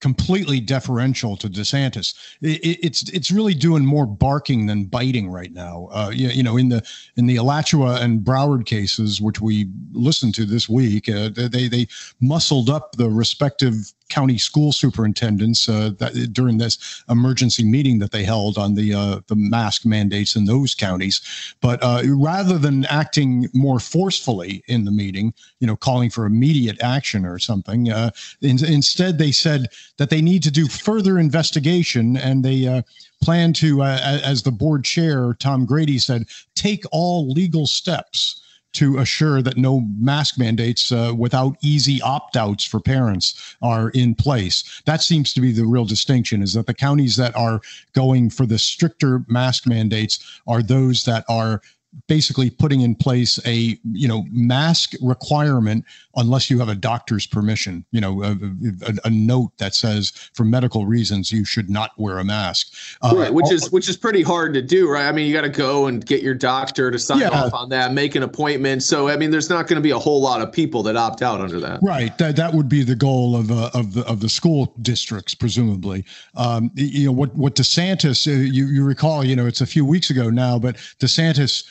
completely 0.00 0.60
deferential 0.60 1.36
to 1.38 1.48
DeSantis, 1.48 2.14
it, 2.42 2.78
it's 2.82 3.08
it's 3.10 3.30
really 3.30 3.54
doing 3.54 3.84
more 3.84 4.06
barking 4.06 4.66
than 4.66 4.84
biting 4.84 5.30
right 5.30 5.52
now. 5.52 5.88
Uh, 5.90 6.10
you, 6.12 6.28
you 6.28 6.42
know, 6.42 6.56
in 6.56 6.68
the 6.68 6.82
in 7.16 7.26
the 7.26 7.36
Alachua 7.36 8.00
and 8.00 8.20
Broward 8.20 8.66
cases, 8.66 9.20
which 9.20 9.40
we 9.40 9.68
listened 9.92 10.34
to 10.36 10.44
this 10.44 10.68
week, 10.68 11.08
uh, 11.08 11.30
they 11.34 11.68
they 11.68 11.88
muscled 12.20 12.70
up 12.70 12.92
the 12.96 13.08
respective 13.08 13.92
county 14.10 14.36
school 14.36 14.72
superintendents 14.72 15.68
uh, 15.68 15.90
that, 15.98 16.32
during 16.32 16.58
this 16.58 17.02
emergency 17.08 17.64
meeting 17.64 17.98
that 18.00 18.10
they 18.10 18.24
held 18.24 18.58
on 18.58 18.74
the 18.74 18.92
uh, 18.92 19.20
the 19.28 19.36
mask 19.36 19.86
mandates 19.86 20.36
in 20.36 20.44
those 20.44 20.74
counties. 20.74 21.20
But 21.60 21.82
uh, 21.82 22.02
rather 22.06 22.58
than 22.58 22.84
acting 22.86 23.48
more 23.54 23.80
forcefully 23.80 24.62
in 24.66 24.84
the 24.84 24.90
meeting, 24.90 25.32
you 25.60 25.66
know, 25.66 25.76
calling 25.76 26.10
for 26.10 26.26
immediate 26.26 26.82
action 26.82 27.24
or 27.24 27.38
something, 27.38 27.90
uh, 27.90 28.10
in, 28.42 28.62
instead 28.64 29.18
they 29.18 29.32
said 29.32 29.68
that 29.96 30.10
they 30.10 30.20
need 30.20 30.42
to 30.42 30.50
do 30.50 30.66
further 30.66 31.18
investigation 31.18 32.16
and 32.16 32.44
they 32.44 32.66
uh, 32.66 32.82
plan 33.22 33.52
to, 33.52 33.82
uh, 33.82 34.20
as 34.24 34.42
the 34.42 34.50
board 34.50 34.84
chair 34.84 35.34
Tom 35.38 35.66
Grady 35.66 35.98
said, 35.98 36.26
take 36.54 36.84
all 36.90 37.30
legal 37.30 37.66
steps 37.66 38.40
to 38.72 38.98
assure 38.98 39.42
that 39.42 39.56
no 39.56 39.80
mask 39.98 40.38
mandates 40.38 40.92
uh, 40.92 41.12
without 41.16 41.56
easy 41.62 42.00
opt-outs 42.02 42.64
for 42.64 42.80
parents 42.80 43.56
are 43.62 43.90
in 43.90 44.14
place. 44.14 44.82
That 44.86 45.02
seems 45.02 45.32
to 45.34 45.40
be 45.40 45.52
the 45.52 45.66
real 45.66 45.84
distinction 45.84 46.42
is 46.42 46.54
that 46.54 46.66
the 46.66 46.74
counties 46.74 47.16
that 47.16 47.36
are 47.36 47.60
going 47.94 48.30
for 48.30 48.46
the 48.46 48.58
stricter 48.58 49.24
mask 49.28 49.66
mandates 49.66 50.40
are 50.46 50.62
those 50.62 51.04
that 51.04 51.24
are 51.28 51.62
basically 52.06 52.50
putting 52.50 52.82
in 52.82 52.94
place 52.94 53.38
a 53.46 53.78
you 53.92 54.06
know 54.06 54.24
mask 54.30 54.94
requirement 55.02 55.84
unless 56.16 56.50
you 56.50 56.58
have 56.58 56.68
a 56.68 56.74
doctor's 56.74 57.26
permission. 57.26 57.84
You 57.90 58.00
know 58.00 58.22
a, 58.22 58.32
a, 58.32 58.94
a 59.06 59.10
note 59.10 59.56
that 59.58 59.74
says 59.74 60.12
for 60.34 60.44
medical 60.44 60.86
reasons 60.86 61.32
you 61.32 61.44
should 61.44 61.68
not 61.68 61.90
wear 61.96 62.18
a 62.18 62.24
mask. 62.24 62.72
Uh, 63.02 63.14
right 63.16 63.34
which 63.34 63.50
is 63.50 63.70
which 63.72 63.88
is 63.88 63.96
pretty 63.96 64.22
hard 64.22 64.54
to 64.54 64.62
do 64.62 64.88
right? 64.88 65.06
I 65.06 65.12
mean 65.12 65.26
you 65.26 65.32
got 65.32 65.42
to 65.42 65.48
go 65.48 65.86
and 65.86 66.04
get 66.04 66.22
your 66.22 66.34
doctor 66.34 66.90
to 66.90 66.98
sign 66.98 67.20
yeah. 67.20 67.28
off 67.30 67.54
on 67.54 67.68
that 67.70 67.92
make 67.92 68.14
an 68.14 68.22
appointment. 68.22 68.82
So 68.82 69.08
i 69.08 69.16
mean 69.16 69.30
there's 69.30 69.50
not 69.50 69.66
going 69.66 69.76
to 69.76 69.82
be 69.82 69.90
a 69.90 69.98
whole 69.98 70.20
lot 70.20 70.40
of 70.40 70.52
people 70.52 70.82
that 70.84 70.96
opt 70.96 71.22
out 71.22 71.40
under 71.40 71.58
that. 71.60 71.80
Right 71.82 72.16
that 72.18 72.36
that 72.36 72.54
would 72.54 72.68
be 72.68 72.82
the 72.82 72.96
goal 72.96 73.36
of 73.36 73.50
uh, 73.50 73.70
of 73.74 73.94
the 73.94 74.06
of 74.06 74.20
the 74.20 74.28
school 74.28 74.74
districts 74.82 75.34
presumably. 75.34 76.04
Um, 76.36 76.70
you 76.74 77.06
know 77.06 77.12
what 77.12 77.34
what 77.34 77.56
desantis 77.56 78.26
uh, 78.26 78.30
you 78.30 78.66
you 78.66 78.84
recall 78.84 79.24
you 79.24 79.34
know 79.34 79.46
it's 79.46 79.60
a 79.60 79.66
few 79.66 79.84
weeks 79.84 80.10
ago 80.10 80.30
now 80.30 80.58
but 80.58 80.76
desantis 80.98 81.64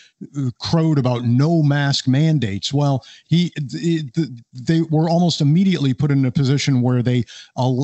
crowed 0.59 0.97
about 0.97 1.23
no 1.23 1.63
mask 1.63 2.07
mandates. 2.07 2.73
Well, 2.73 3.05
he 3.25 3.53
they 4.53 4.81
were 4.89 5.09
almost 5.09 5.41
immediately 5.41 5.93
put 5.93 6.11
in 6.11 6.25
a 6.25 6.31
position 6.31 6.81
where 6.81 7.01
they 7.01 7.25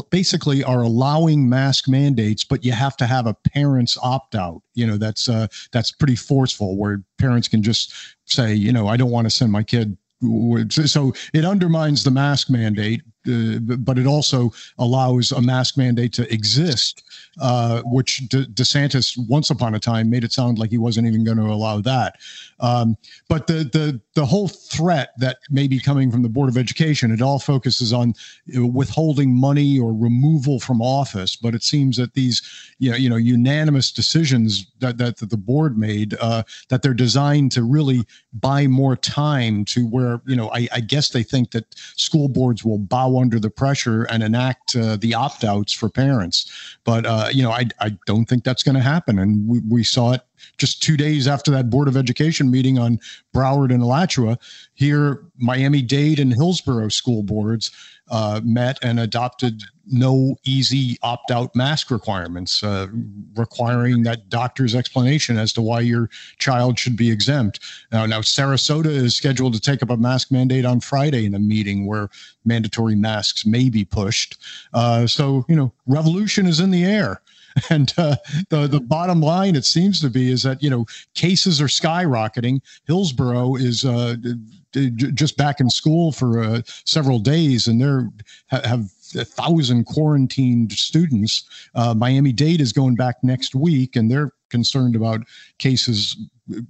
basically 0.10 0.64
are 0.64 0.82
allowing 0.82 1.48
mask 1.48 1.88
mandates, 1.88 2.44
but 2.44 2.66
you 2.66 2.72
have 2.72 2.98
to 2.98 3.06
have 3.06 3.28
a 3.28 3.34
parent's 3.34 3.98
opt 4.02 4.36
out. 4.36 4.62
You 4.74 4.86
know, 4.88 4.98
that's 4.98 5.30
uh, 5.30 5.48
that's 5.72 5.92
pretty 5.92 6.16
forceful, 6.16 6.78
where 6.78 7.04
parents 7.18 7.48
can 7.48 7.64
just 7.64 7.94
say, 8.26 8.54
you 8.54 8.72
know, 8.72 8.88
I 8.88 8.98
don't 8.98 9.12
want 9.12 9.26
to 9.26 9.32
send 9.32 9.52
my 9.52 9.64
kid. 9.64 9.98
So 10.70 11.14
it 11.34 11.46
undermines 11.46 12.04
the 12.04 12.12
mask 12.12 12.50
mandate 12.50 13.02
uh, 13.28 13.60
but 13.78 13.98
it 13.98 14.08
also 14.08 14.52
allows 14.78 15.32
a 15.32 15.42
mask 15.42 15.78
mandate 15.78 16.14
to 16.14 16.32
exist, 16.34 17.04
uh, 17.42 17.82
which 17.86 18.28
De- 18.30 18.46
DeSantis 18.46 19.18
once 19.28 19.50
upon 19.50 19.76
a 19.76 19.80
time 19.80 20.10
made 20.10 20.24
it 20.24 20.32
sound 20.32 20.58
like 20.58 20.70
he 20.70 20.78
wasn't 20.78 21.08
even 21.08 21.24
going 21.24 21.38
to 21.38 21.44
allow 21.44 21.82
that. 21.82 22.16
Um, 22.60 22.98
but 23.28 23.48
the 23.48 23.66
the 23.66 24.02
the 24.14 24.26
whole 24.26 24.48
threat 24.48 25.10
that 25.18 25.38
may 25.50 25.68
be 25.68 25.80
coming 25.80 26.12
from 26.12 26.24
the 26.24 26.30
Board 26.30 26.50
of 26.50 26.58
Education, 26.58 27.12
it 27.12 27.22
all 27.22 27.40
focuses 27.40 27.92
on 27.92 28.14
withholding 28.56 29.34
money 29.34 29.78
or 29.78 29.94
removal 29.94 30.60
from 30.60 30.82
office. 30.82 31.36
But 31.36 31.54
it 31.54 31.64
seems 31.64 31.98
that 31.98 32.14
these 32.14 32.42
you 32.80 32.92
know 32.92 32.98
you 32.98 33.10
know 33.10 33.18
unanimous 33.18 33.92
decisions 33.92 34.68
that 34.80 34.98
that, 34.98 35.18
that 35.18 35.30
the 35.30 35.38
board 35.38 35.78
made 35.78 36.16
uh, 36.22 36.44
that 36.70 36.82
they're 36.82 36.94
designed 36.94 37.52
to 37.54 37.64
really 37.64 38.06
buy 38.34 38.68
more 38.68 38.96
time 38.96 39.66
to 39.66 39.86
where 39.88 40.22
you 40.26 40.36
know 40.36 40.50
I, 40.52 40.68
I 40.74 40.80
guess 40.80 41.10
they 41.10 41.24
think 41.24 41.52
that 41.52 41.74
school 41.96 42.28
boards 42.28 42.64
will 42.64 42.80
bow 42.80 43.15
under 43.20 43.40
the 43.40 43.50
pressure 43.50 44.04
and 44.04 44.24
enact 44.24 44.76
uh, 44.76 44.96
the 44.98 45.14
opt 45.14 45.44
outs 45.44 45.74
for 45.74 45.90
parents. 45.90 46.52
But 46.84 47.06
uh, 47.06 47.30
you 47.32 47.44
know 47.44 47.52
I 47.52 47.66
I 47.80 47.98
don't 48.06 48.26
think 48.26 48.44
that's 48.44 48.64
going 48.64 48.76
to 48.76 48.82
happen, 48.82 49.20
and 49.20 49.48
we, 49.48 49.60
we 49.68 49.84
saw 49.84 50.14
it 50.14 50.22
just 50.58 50.82
two 50.82 50.98
days 50.98 51.28
after 51.28 51.52
that 51.52 51.70
Board 51.70 51.88
of 51.88 51.98
Education 51.98 52.50
meeting 52.50 52.80
on 52.80 53.00
Broward 53.34 53.74
and 53.74 53.82
Alachua, 53.82 54.38
here 54.74 55.24
Miami 55.38 55.82
Dade 55.82 56.20
and 56.20 56.34
Hillsborough 56.34 56.90
school 56.90 57.24
boards 57.24 57.72
uh, 58.10 58.40
met 58.44 58.78
and 58.84 59.00
adopted 59.00 59.64
no 59.88 60.36
easy 60.44 60.98
opt 61.04 61.32
out 61.32 61.56
mask 61.56 61.92
requirements, 61.92 62.64
uh, 62.64 62.88
requiring 63.36 64.04
that 64.04 64.30
doctor's 64.30 64.74
explanation 64.74 65.38
as 65.38 65.54
to 65.54 65.62
why 65.62 65.80
your 65.80 66.10
child 66.40 66.80
should 66.80 66.96
be 66.96 67.12
exempt. 67.12 67.60
Now, 67.92 68.06
now, 68.06 68.22
Sarasota 68.22 68.88
is 68.88 69.16
scheduled 69.16 69.54
to 69.54 69.60
take 69.60 69.84
up 69.84 69.90
a 69.90 69.98
mask 69.98 70.32
mandate 70.32 70.66
on 70.66 70.80
Friday 70.80 71.26
in 71.26 71.36
a 71.36 71.40
meeting 71.40 71.86
where 71.86 72.10
mandatory 72.46 72.96
masks 72.96 73.46
may 73.46 73.70
be 73.70 73.86
pushed. 73.86 74.38
Uh, 74.74 75.06
so, 75.08 75.46
you 75.48 75.56
know, 75.56 75.72
revolution 75.86 76.48
is 76.48 76.60
in 76.60 76.72
the 76.72 76.86
air. 76.86 77.22
And 77.70 77.94
uh, 77.98 78.18
the 78.50 78.68
the 78.68 78.82
bottom 78.82 79.22
line, 79.22 79.56
it 79.56 79.66
seems 79.66 80.02
to 80.02 80.10
be, 80.10 80.32
is 80.32 80.44
that 80.44 80.62
you 80.62 80.70
know 80.70 80.86
cases 81.14 81.62
are 81.62 81.68
skyrocketing. 81.68 82.60
Hillsborough 82.86 83.56
is 83.56 83.86
uh, 83.86 84.16
just 84.96 85.38
back 85.38 85.60
in 85.60 85.70
school 85.70 86.12
for 86.12 86.44
uh, 86.44 86.62
several 86.86 87.20
days, 87.20 87.68
and 87.68 87.80
they're 87.80 88.10
have 88.48 88.90
a 89.16 89.26
thousand 89.26 89.86
quarantined 89.86 90.74
students. 90.74 91.48
Uh, 91.76 91.94
Miami 91.94 92.34
Dade 92.34 92.62
is 92.62 92.74
going 92.74 92.96
back 92.96 93.16
next 93.24 93.56
week, 93.56 93.96
and 93.96 94.12
they're 94.12 94.32
concerned 94.50 94.96
about 94.96 95.22
cases, 95.58 96.18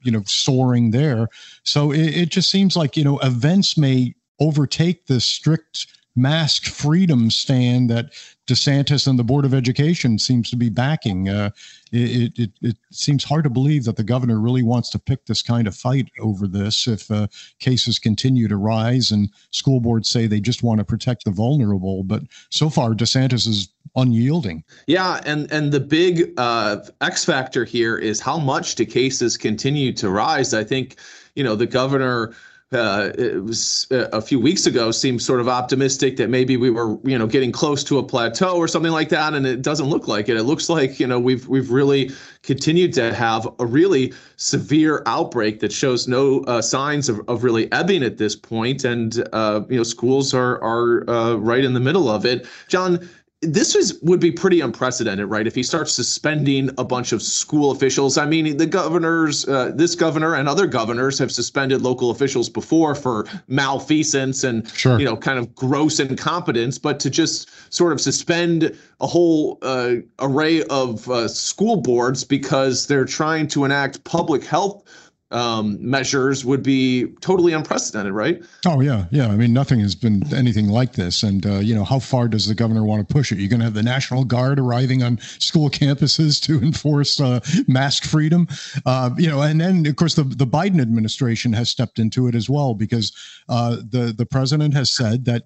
you 0.03 0.11
know, 0.11 0.23
soaring 0.25 0.91
there. 0.91 1.29
So 1.63 1.91
it, 1.91 2.15
it 2.15 2.29
just 2.29 2.49
seems 2.51 2.75
like 2.75 2.95
you 2.95 3.03
know 3.03 3.17
events 3.19 3.77
may 3.77 4.13
overtake 4.39 5.07
the 5.07 5.19
strict 5.19 5.87
mask 6.15 6.65
freedom 6.65 7.29
stand 7.29 7.89
that 7.89 8.13
DeSantis 8.47 9.07
and 9.07 9.17
the 9.17 9.23
Board 9.23 9.43
of 9.43 9.53
Education 9.53 10.19
seems 10.19 10.49
to 10.51 10.55
be 10.55 10.69
backing. 10.69 11.29
Uh, 11.29 11.49
it, 11.91 12.37
it, 12.37 12.51
it, 12.61 12.77
seems 12.91 13.23
hard 13.23 13.43
to 13.43 13.49
believe 13.49 13.83
that 13.85 13.95
the 13.95 14.03
governor 14.03 14.39
really 14.39 14.63
wants 14.63 14.89
to 14.91 14.99
pick 14.99 15.25
this 15.25 15.41
kind 15.41 15.67
of 15.67 15.75
fight 15.75 16.09
over 16.21 16.47
this 16.47 16.87
if 16.87 17.09
uh, 17.09 17.27
cases 17.59 17.99
continue 17.99 18.47
to 18.47 18.57
rise 18.57 19.11
and 19.11 19.29
school 19.51 19.79
boards 19.79 20.09
say 20.09 20.27
they 20.27 20.39
just 20.39 20.63
want 20.63 20.77
to 20.77 20.85
protect 20.85 21.25
the 21.25 21.31
vulnerable. 21.31 22.03
But 22.03 22.23
so 22.51 22.69
far, 22.69 22.91
DeSantis 22.91 23.47
is 23.47 23.69
unyielding. 23.95 24.63
Yeah, 24.87 25.21
and 25.25 25.51
and 25.51 25.71
the 25.71 25.79
big 25.79 26.31
uh, 26.37 26.77
X 27.01 27.25
factor 27.25 27.65
here 27.65 27.97
is 27.97 28.19
how 28.19 28.37
much 28.37 28.75
do 28.75 28.85
cases 28.85 29.37
continue 29.37 29.91
to 29.93 30.09
rise? 30.09 30.53
I 30.53 30.63
think 30.63 30.97
you 31.35 31.43
know 31.43 31.55
the 31.55 31.67
governor 31.67 32.35
uh, 32.71 33.11
it 33.17 33.43
was 33.43 33.85
uh, 33.91 34.07
a 34.11 34.21
few 34.21 34.39
weeks 34.39 34.65
ago 34.65 34.89
seemed 34.89 35.21
sort 35.21 35.39
of 35.39 35.47
optimistic 35.47 36.17
that 36.17 36.29
maybe 36.29 36.57
we 36.57 36.71
were 36.71 36.97
you 37.03 37.17
know 37.17 37.27
getting 37.27 37.51
close 37.51 37.83
to 37.83 37.99
a 37.99 38.03
plateau 38.03 38.57
or 38.57 38.67
something 38.67 38.91
like 38.91 39.09
that 39.09 39.35
and 39.35 39.45
it 39.45 39.61
doesn't 39.61 39.87
look 39.87 40.07
like 40.07 40.29
it. 40.29 40.35
It 40.35 40.43
looks 40.43 40.67
like 40.67 40.99
you 40.99 41.05
know 41.05 41.19
we've 41.19 41.47
we've 41.47 41.69
really 41.69 42.11
continued 42.41 42.91
to 42.93 43.13
have 43.13 43.47
a 43.59 43.65
really 43.65 44.13
severe 44.37 45.03
outbreak 45.05 45.59
that 45.59 45.71
shows 45.71 46.07
no 46.07 46.41
uh, 46.41 46.61
signs 46.61 47.07
of, 47.07 47.21
of 47.27 47.43
really 47.43 47.71
ebbing 47.71 48.01
at 48.01 48.17
this 48.17 48.35
point 48.35 48.83
and 48.83 49.27
uh, 49.31 49.61
you 49.69 49.77
know 49.77 49.83
schools 49.83 50.33
are 50.33 50.61
are 50.63 51.07
uh, 51.07 51.35
right 51.35 51.63
in 51.63 51.73
the 51.73 51.79
middle 51.79 52.09
of 52.09 52.25
it. 52.25 52.47
John 52.67 53.07
this 53.41 53.75
is 53.75 53.99
would 54.01 54.19
be 54.19 54.31
pretty 54.31 54.61
unprecedented, 54.61 55.29
right? 55.29 55.45
If 55.45 55.55
he 55.55 55.63
starts 55.63 55.93
suspending 55.93 56.69
a 56.77 56.83
bunch 56.83 57.11
of 57.11 57.21
school 57.21 57.71
officials. 57.71 58.17
I 58.17 58.25
mean, 58.25 58.57
the 58.57 58.65
governors, 58.65 59.47
uh, 59.47 59.71
this 59.75 59.93
governor 59.93 60.35
and 60.35 60.47
other 60.47 60.67
governors 60.67 61.19
have 61.19 61.31
suspended 61.31 61.81
local 61.81 62.11
officials 62.11 62.49
before 62.49 62.95
for 62.95 63.25
malfeasance 63.47 64.43
and 64.43 64.67
sure. 64.71 64.99
you 64.99 65.05
know, 65.05 65.17
kind 65.17 65.37
of 65.37 65.53
gross 65.53 65.99
incompetence. 65.99 66.77
But 66.77 66.99
to 67.01 67.09
just 67.09 67.49
sort 67.73 67.91
of 67.91 67.99
suspend 67.99 68.75
a 69.01 69.07
whole 69.07 69.59
uh, 69.61 69.95
array 70.19 70.63
of 70.63 71.09
uh, 71.09 71.27
school 71.27 71.77
boards 71.81 72.23
because 72.23 72.87
they're 72.87 73.05
trying 73.05 73.47
to 73.49 73.65
enact 73.65 74.03
public 74.05 74.43
health 74.45 74.83
um, 75.31 75.77
measures 75.81 76.45
would 76.45 76.61
be 76.61 77.07
totally 77.21 77.53
unprecedented, 77.53 78.13
right? 78.13 78.43
Oh 78.65 78.81
yeah, 78.81 79.05
yeah. 79.11 79.27
I 79.27 79.35
mean, 79.35 79.53
nothing 79.53 79.79
has 79.79 79.95
been 79.95 80.21
anything 80.33 80.67
like 80.67 80.93
this. 80.93 81.23
And 81.23 81.45
uh, 81.45 81.59
you 81.59 81.73
know, 81.73 81.83
how 81.83 81.99
far 81.99 82.27
does 82.27 82.47
the 82.47 82.53
governor 82.53 82.83
want 82.83 83.07
to 83.07 83.13
push 83.13 83.31
it? 83.31 83.39
You're 83.39 83.49
going 83.49 83.59
to 83.59 83.65
have 83.65 83.73
the 83.73 83.83
National 83.83 84.23
Guard 84.23 84.59
arriving 84.59 85.01
on 85.01 85.17
school 85.39 85.69
campuses 85.69 86.41
to 86.43 86.59
enforce 86.61 87.19
uh, 87.19 87.39
mask 87.67 88.03
freedom, 88.03 88.47
uh, 88.85 89.09
you 89.17 89.27
know, 89.27 89.41
and 89.41 89.59
then 89.59 89.85
of 89.85 89.95
course 89.95 90.15
the 90.15 90.23
the 90.23 90.47
Biden 90.47 90.79
administration 90.79 91.53
has 91.53 91.69
stepped 91.69 91.97
into 91.97 92.27
it 92.27 92.35
as 92.35 92.49
well 92.49 92.75
because 92.75 93.11
uh, 93.49 93.77
the 93.77 94.13
the 94.15 94.25
president 94.25 94.73
has 94.75 94.91
said 94.91 95.25
that 95.25 95.43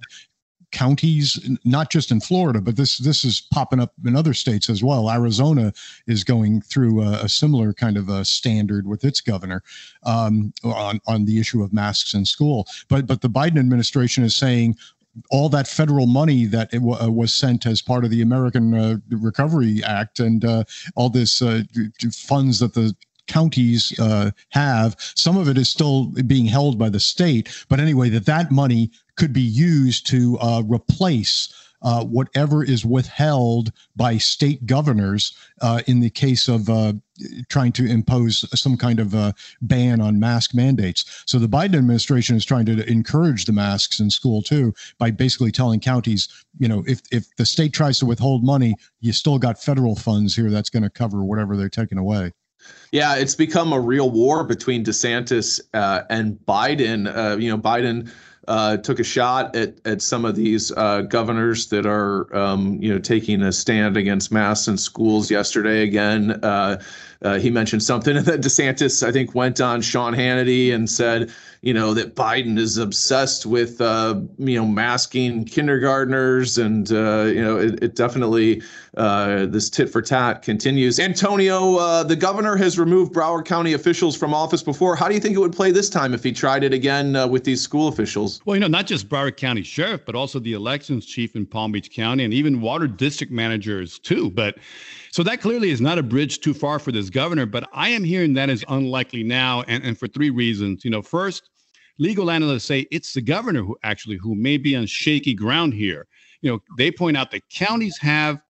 counties, 0.71 1.39
not 1.63 1.89
just 1.89 2.11
in 2.11 2.19
Florida, 2.19 2.61
but 2.61 2.75
this 2.75 2.97
this 2.97 3.23
is 3.23 3.41
popping 3.41 3.79
up 3.79 3.93
in 4.05 4.15
other 4.15 4.33
states 4.33 4.69
as 4.69 4.83
well. 4.83 5.09
Arizona 5.09 5.73
is 6.07 6.23
going 6.23 6.61
through 6.61 7.01
a, 7.01 7.23
a 7.23 7.29
similar 7.29 7.73
kind 7.73 7.97
of 7.97 8.09
a 8.09 8.23
standard 8.23 8.87
with 8.87 9.03
its 9.03 9.21
governor 9.21 9.63
um, 10.03 10.53
on 10.63 10.99
on 11.07 11.25
the 11.25 11.39
issue 11.39 11.63
of 11.63 11.73
masks 11.73 12.13
in 12.13 12.25
school. 12.25 12.67
But 12.87 13.07
but 13.07 13.21
the 13.21 13.29
Biden 13.29 13.59
administration 13.59 14.23
is 14.23 14.35
saying 14.35 14.77
all 15.31 15.49
that 15.49 15.67
federal 15.67 16.05
money 16.05 16.45
that 16.45 16.71
w- 16.71 16.95
uh, 16.95 17.09
was 17.09 17.33
sent 17.33 17.65
as 17.65 17.81
part 17.81 18.05
of 18.05 18.11
the 18.11 18.21
American 18.21 18.73
uh, 18.73 18.97
Recovery 19.09 19.83
Act 19.83 20.19
and 20.19 20.45
uh, 20.45 20.63
all 20.95 21.09
this 21.09 21.41
uh, 21.41 21.63
funds 22.13 22.59
that 22.59 22.73
the 22.73 22.95
counties 23.27 23.97
uh, 23.99 24.31
have. 24.49 24.95
Some 25.15 25.37
of 25.37 25.47
it 25.47 25.57
is 25.57 25.69
still 25.69 26.07
being 26.27 26.45
held 26.45 26.77
by 26.77 26.89
the 26.89 26.99
state, 26.99 27.65
but 27.69 27.79
anyway, 27.79 28.09
that 28.09 28.25
that 28.25 28.51
money 28.51 28.91
could 29.19 29.33
be 29.33 29.41
used 29.41 30.07
to 30.07 30.39
uh, 30.39 30.63
replace 30.65 31.53
uh, 31.81 32.03
whatever 32.03 32.63
is 32.63 32.85
withheld 32.85 33.71
by 33.95 34.17
state 34.17 34.65
governors 34.65 35.37
uh, 35.61 35.81
in 35.87 35.99
the 35.99 36.09
case 36.09 36.47
of 36.47 36.69
uh, 36.69 36.91
trying 37.47 37.71
to 37.71 37.85
impose 37.85 38.45
some 38.59 38.75
kind 38.75 38.99
of 38.99 39.33
ban 39.61 40.01
on 40.01 40.19
mask 40.19 40.53
mandates. 40.53 41.23
So 41.25 41.39
the 41.39 41.47
Biden 41.47 41.75
administration 41.75 42.35
is 42.35 42.43
trying 42.43 42.65
to 42.65 42.89
encourage 42.89 43.45
the 43.45 43.53
masks 43.53 43.99
in 43.99 44.09
school 44.09 44.41
too 44.41 44.73
by 44.97 45.11
basically 45.11 45.51
telling 45.51 45.79
counties, 45.79 46.27
you 46.57 46.67
know, 46.67 46.83
if 46.87 47.01
if 47.11 47.33
the 47.37 47.45
state 47.45 47.71
tries 47.71 47.99
to 47.99 48.05
withhold 48.05 48.43
money, 48.43 48.75
you 48.99 49.13
still 49.13 49.37
got 49.37 49.61
federal 49.61 49.95
funds 49.95 50.35
here 50.35 50.49
that's 50.49 50.69
going 50.69 50.83
to 50.83 50.89
cover 50.89 51.23
whatever 51.23 51.55
they're 51.55 51.69
taking 51.69 51.97
away. 51.97 52.33
Yeah, 52.91 53.15
it's 53.15 53.35
become 53.35 53.71
a 53.71 53.79
real 53.79 54.09
war 54.09 54.43
between 54.43 54.83
DeSantis 54.83 55.61
uh, 55.73 56.01
and 56.09 56.37
Biden. 56.47 57.07
Uh, 57.07 57.37
you 57.37 57.49
know, 57.49 57.57
Biden 57.57 58.11
uh, 58.49 58.77
took 58.77 58.99
a 58.99 59.03
shot 59.03 59.55
at 59.55 59.75
at 59.85 60.01
some 60.01 60.25
of 60.25 60.35
these 60.35 60.71
uh, 60.71 61.01
governors 61.03 61.67
that 61.67 61.85
are 61.85 62.35
um, 62.35 62.81
you 62.81 62.91
know 62.91 62.99
taking 62.99 63.43
a 63.43 63.51
stand 63.51 63.95
against 63.95 64.31
masks 64.31 64.67
in 64.67 64.75
schools 64.75 65.29
yesterday. 65.29 65.83
Again, 65.83 66.31
uh, 66.43 66.81
uh, 67.21 67.37
he 67.37 67.49
mentioned 67.49 67.83
something 67.83 68.15
that 68.23 68.41
DeSantis 68.41 69.05
I 69.05 69.11
think 69.11 69.35
went 69.35 69.59
on 69.61 69.81
Sean 69.81 70.13
Hannity 70.13 70.73
and 70.73 70.89
said 70.89 71.31
you 71.61 71.73
know 71.73 71.93
that 71.93 72.15
Biden 72.15 72.57
is 72.57 72.77
obsessed 72.77 73.45
with 73.45 73.81
uh, 73.81 74.21
you 74.37 74.55
know 74.55 74.65
masking 74.65 75.43
kindergartners, 75.43 76.57
and 76.57 76.91
uh, 76.91 77.23
you 77.25 77.41
know 77.41 77.57
it, 77.57 77.83
it 77.83 77.95
definitely 77.95 78.61
uh, 78.95 79.45
this 79.45 79.69
tit 79.69 79.89
for 79.89 80.01
tat 80.01 80.41
continues. 80.41 80.99
Antonio, 80.99 81.75
uh, 81.75 82.03
the 82.03 82.15
governor 82.15 82.55
has 82.55 82.79
removed 82.79 83.13
Broward 83.13 83.45
County 83.45 83.73
officials 83.73 84.15
from 84.15 84.33
office 84.33 84.63
before. 84.63 84.95
How 84.95 85.09
do 85.09 85.13
you 85.13 85.19
think 85.19 85.35
it 85.35 85.39
would 85.39 85.53
play 85.53 85.71
this 85.71 85.89
time 85.89 86.13
if 86.13 86.23
he 86.23 86.31
tried 86.31 86.63
it 86.63 86.73
again 86.73 87.15
uh, 87.15 87.27
with 87.27 87.43
these 87.43 87.61
school 87.61 87.89
officials? 87.89 88.41
Well, 88.45 88.55
you 88.55 88.61
know, 88.61 88.67
not 88.67 88.87
just 88.87 89.09
Broward 89.09 89.35
County 89.35 89.63
sheriff, 89.63 90.05
but 90.05 90.15
also 90.15 90.39
the 90.39 90.53
elections 90.53 91.05
chief 91.05 91.35
in 91.35 91.45
Palm 91.45 91.73
Beach 91.73 91.91
County, 91.91 92.23
and 92.23 92.33
even 92.33 92.61
water 92.61 92.87
district 92.87 93.33
managers 93.33 93.99
too. 93.99 94.29
But 94.29 94.57
so 95.11 95.23
that 95.23 95.41
clearly 95.41 95.71
is 95.71 95.81
not 95.81 95.97
a 95.97 96.03
bridge 96.03 96.39
too 96.39 96.53
far 96.53 96.79
for 96.79 96.91
this 96.91 97.09
governor, 97.09 97.45
but 97.45 97.67
I 97.73 97.89
am 97.89 98.03
hearing 98.03 98.33
that 98.33 98.49
is 98.49 98.63
unlikely 98.67 99.23
now, 99.23 99.63
and, 99.67 99.83
and 99.83 99.97
for 99.97 100.07
three 100.07 100.29
reasons. 100.29 100.85
You 100.85 100.91
know, 100.91 101.01
first, 101.01 101.49
legal 101.97 102.29
analysts 102.29 102.65
say 102.65 102.87
it's 102.91 103.13
the 103.13 103.21
governor 103.21 103.63
who 103.63 103.77
actually 103.83 104.17
who 104.17 104.35
may 104.35 104.57
be 104.57 104.75
on 104.75 104.85
shaky 104.85 105.33
ground 105.33 105.73
here. 105.73 106.07
You 106.41 106.51
know, 106.51 106.59
they 106.77 106.91
point 106.91 107.17
out 107.17 107.31
that 107.31 107.47
counties 107.49 107.97
have 107.97 108.41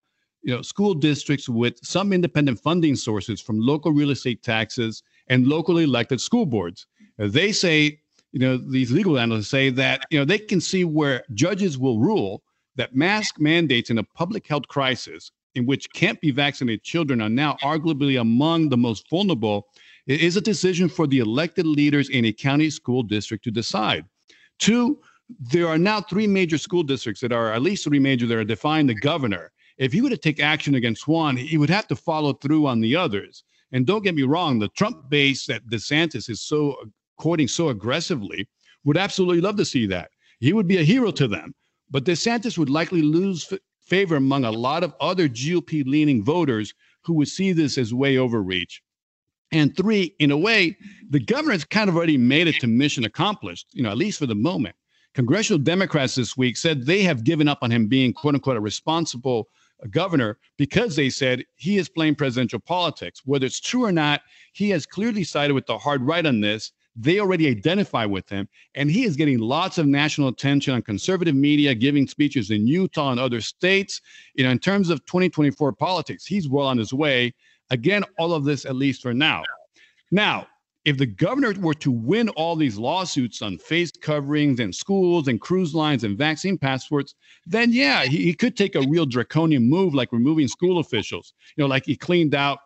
you 0.42 0.54
know 0.54 0.62
school 0.62 0.94
districts 0.94 1.48
with 1.48 1.78
some 1.82 2.12
independent 2.12 2.60
funding 2.60 2.96
sources 2.96 3.40
from 3.40 3.60
local 3.60 3.92
real 3.92 4.10
estate 4.10 4.42
taxes 4.42 5.02
and 5.28 5.46
locally 5.46 5.84
elected 5.84 6.20
school 6.20 6.46
boards. 6.46 6.86
They 7.18 7.52
say, 7.52 8.00
you 8.32 8.40
know, 8.40 8.56
these 8.56 8.90
legal 8.90 9.18
analysts 9.18 9.48
say 9.48 9.70
that 9.70 10.04
you 10.10 10.18
know 10.18 10.24
they 10.24 10.38
can 10.38 10.60
see 10.60 10.84
where 10.84 11.24
judges 11.34 11.78
will 11.78 11.98
rule 11.98 12.42
that 12.76 12.94
mask 12.94 13.40
mandates 13.40 13.90
in 13.90 13.98
a 13.98 14.04
public 14.04 14.46
health 14.46 14.68
crisis 14.68 15.32
in 15.54 15.66
which 15.66 15.92
can't 15.92 16.20
be 16.20 16.30
vaccinated 16.30 16.82
children 16.82 17.20
are 17.20 17.28
now 17.28 17.56
arguably 17.62 18.20
among 18.20 18.68
the 18.68 18.76
most 18.76 19.08
vulnerable 19.10 19.66
it 20.06 20.22
is 20.22 20.36
a 20.36 20.40
decision 20.40 20.88
for 20.88 21.06
the 21.06 21.20
elected 21.20 21.66
leaders 21.66 22.08
in 22.08 22.24
a 22.24 22.32
county 22.32 22.68
school 22.70 23.02
district 23.04 23.44
to 23.44 23.52
decide. 23.52 24.04
Two, 24.58 24.98
there 25.38 25.68
are 25.68 25.78
now 25.78 26.00
three 26.00 26.26
major 26.26 26.58
school 26.58 26.82
districts 26.82 27.20
that 27.20 27.32
are 27.32 27.52
at 27.52 27.62
least 27.62 27.84
three 27.84 28.00
major 28.00 28.26
that 28.26 28.36
are 28.36 28.44
defying 28.44 28.88
the 28.88 28.94
governor. 28.94 29.52
If 29.78 29.92
he 29.92 30.02
were 30.02 30.10
to 30.10 30.16
take 30.16 30.40
action 30.40 30.74
against 30.74 31.06
one, 31.06 31.36
he 31.36 31.58
would 31.58 31.70
have 31.70 31.86
to 31.88 31.96
follow 31.96 32.32
through 32.32 32.66
on 32.66 32.80
the 32.80 32.96
others. 32.96 33.44
And 33.72 33.86
don't 33.86 34.02
get 34.02 34.16
me 34.16 34.24
wrong, 34.24 34.58
the 34.58 34.68
Trump 34.70 35.08
base 35.08 35.46
that 35.46 35.66
DeSantis 35.68 36.28
is 36.28 36.40
so 36.40 36.76
courting 37.16 37.46
so 37.46 37.68
aggressively 37.68 38.48
would 38.84 38.96
absolutely 38.96 39.40
love 39.40 39.56
to 39.58 39.64
see 39.64 39.86
that. 39.86 40.10
He 40.40 40.52
would 40.52 40.66
be 40.66 40.78
a 40.78 40.82
hero 40.82 41.12
to 41.12 41.28
them. 41.28 41.54
But 41.88 42.04
DeSantis 42.04 42.58
would 42.58 42.70
likely 42.70 43.02
lose 43.02 43.52
favor 43.90 44.16
among 44.16 44.44
a 44.44 44.50
lot 44.50 44.82
of 44.82 44.94
other 45.00 45.28
GOP 45.28 45.84
leaning 45.84 46.24
voters 46.24 46.72
who 47.02 47.14
would 47.14 47.28
see 47.28 47.52
this 47.52 47.76
as 47.76 47.92
way 47.92 48.16
overreach. 48.16 48.82
And 49.52 49.76
three, 49.76 50.14
in 50.20 50.30
a 50.30 50.38
way, 50.38 50.76
the 51.10 51.20
governor's 51.20 51.64
kind 51.64 51.90
of 51.90 51.96
already 51.96 52.16
made 52.16 52.46
it 52.46 52.60
to 52.60 52.68
mission 52.68 53.04
accomplished, 53.04 53.66
you 53.72 53.82
know, 53.82 53.90
at 53.90 53.98
least 53.98 54.20
for 54.20 54.26
the 54.26 54.34
moment. 54.34 54.76
Congressional 55.14 55.58
Democrats 55.58 56.14
this 56.14 56.36
week 56.36 56.56
said 56.56 56.86
they 56.86 57.02
have 57.02 57.24
given 57.24 57.48
up 57.48 57.58
on 57.62 57.70
him 57.70 57.88
being, 57.88 58.12
quote 58.12 58.34
unquote, 58.34 58.56
a 58.56 58.60
responsible 58.60 59.48
governor 59.90 60.38
because 60.56 60.94
they 60.94 61.10
said 61.10 61.44
he 61.56 61.78
is 61.78 61.88
playing 61.88 62.14
presidential 62.14 62.60
politics. 62.60 63.22
Whether 63.24 63.46
it's 63.46 63.60
true 63.60 63.84
or 63.84 63.92
not, 63.92 64.20
he 64.52 64.70
has 64.70 64.86
clearly 64.86 65.24
sided 65.24 65.54
with 65.54 65.66
the 65.66 65.78
hard 65.78 66.02
right 66.02 66.24
on 66.24 66.40
this. 66.40 66.70
They 66.96 67.20
already 67.20 67.48
identify 67.48 68.04
with 68.04 68.28
him, 68.28 68.48
and 68.74 68.90
he 68.90 69.04
is 69.04 69.16
getting 69.16 69.38
lots 69.38 69.78
of 69.78 69.86
national 69.86 70.28
attention 70.28 70.74
on 70.74 70.82
conservative 70.82 71.34
media, 71.34 71.74
giving 71.74 72.06
speeches 72.06 72.50
in 72.50 72.66
Utah 72.66 73.12
and 73.12 73.20
other 73.20 73.40
states. 73.40 74.00
You 74.34 74.44
know, 74.44 74.50
in 74.50 74.58
terms 74.58 74.90
of 74.90 75.04
2024 75.06 75.72
politics, 75.72 76.26
he's 76.26 76.48
well 76.48 76.66
on 76.66 76.78
his 76.78 76.92
way. 76.92 77.32
Again, 77.70 78.04
all 78.18 78.32
of 78.32 78.44
this, 78.44 78.64
at 78.64 78.74
least 78.74 79.02
for 79.02 79.14
now. 79.14 79.44
Now, 80.10 80.48
if 80.84 80.96
the 80.96 81.06
governor 81.06 81.54
were 81.60 81.74
to 81.74 81.90
win 81.90 82.30
all 82.30 82.56
these 82.56 82.78
lawsuits 82.78 83.42
on 83.42 83.58
face 83.58 83.92
coverings 83.92 84.60
and 84.60 84.74
schools 84.74 85.28
and 85.28 85.40
cruise 85.40 85.74
lines 85.74 86.04
and 86.04 86.16
vaccine 86.16 86.56
passports, 86.56 87.14
then 87.46 87.72
yeah, 87.72 88.04
he, 88.04 88.24
he 88.24 88.34
could 88.34 88.56
take 88.56 88.74
a 88.74 88.86
real 88.88 89.04
draconian 89.04 89.68
move 89.68 89.94
like 89.94 90.10
removing 90.10 90.48
school 90.48 90.78
officials. 90.78 91.34
You 91.56 91.64
know, 91.64 91.68
like 91.68 91.84
he 91.84 91.96
cleaned 91.96 92.34
out, 92.34 92.58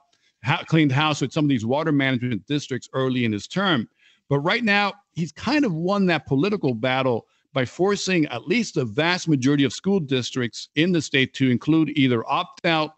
ha- 0.45 0.63
cleaned 0.67 0.93
house 0.93 1.21
with 1.21 1.33
some 1.33 1.45
of 1.45 1.49
these 1.49 1.67
water 1.67 1.91
management 1.91 2.47
districts 2.47 2.89
early 2.93 3.25
in 3.25 3.33
his 3.33 3.49
term. 3.49 3.89
But 4.29 4.41
right 4.41 4.65
now, 4.65 4.95
he's 5.13 5.33
kind 5.33 5.65
of 5.65 5.75
won 5.75 6.07
that 6.07 6.27
political 6.27 6.75
battle 6.75 7.27
by 7.53 7.65
forcing 7.65 8.27
at 8.27 8.49
least 8.49 8.75
the 8.75 8.85
vast 8.85 9.29
majority 9.29 9.65
of 9.65 9.73
school 9.73 10.01
districts 10.01 10.69
in 10.75 10.93
the 10.93 11.01
state 11.01 11.35
to 11.35 11.51
include 11.51 11.91
either 11.91 12.29
opt 12.29 12.67
out 12.67 12.95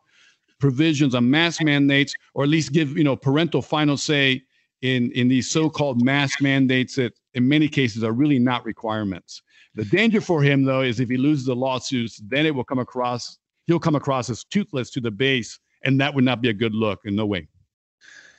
provisions 0.59 1.15
on 1.15 1.29
mask 1.31 1.63
mandates, 1.63 2.15
or 2.35 2.45
at 2.45 2.49
least 2.49 2.73
give 2.73 2.97
you 2.97 3.05
know 3.05 3.17
parental 3.17 3.63
final 3.63 3.97
say 3.97 4.43
in 4.83 5.11
in 5.13 5.29
these 5.29 5.51
so-called 5.51 6.03
mask 6.03 6.41
mandates 6.41 6.95
that 6.97 7.13
in 7.35 7.47
many 7.47 7.69
cases 7.69 8.03
are 8.03 8.13
really 8.13 8.39
not 8.39 8.65
requirements. 8.65 9.43
The 9.75 9.85
danger 9.85 10.21
for 10.23 10.43
him 10.43 10.65
though 10.65 10.83
is 10.83 11.01
if 11.01 11.11
he 11.11 11.19
loses 11.19 11.45
the 11.45 11.55
lawsuits, 11.55 12.21
then 12.29 12.47
it 12.47 12.55
will 12.55 12.65
come 12.65 12.79
across 12.79 13.39
he'll 13.67 13.79
come 13.79 13.97
across 13.97 14.31
as 14.31 14.45
toothless 14.45 14.91
to 14.93 15.01
the 15.01 15.11
base, 15.11 15.59
and 15.85 16.01
that 16.01 16.15
would 16.15 16.25
not 16.25 16.41
be 16.41 16.49
a 16.49 16.55
good 16.55 16.75
look 16.75 17.01
in 17.05 17.15
no 17.15 17.27
way. 17.27 17.49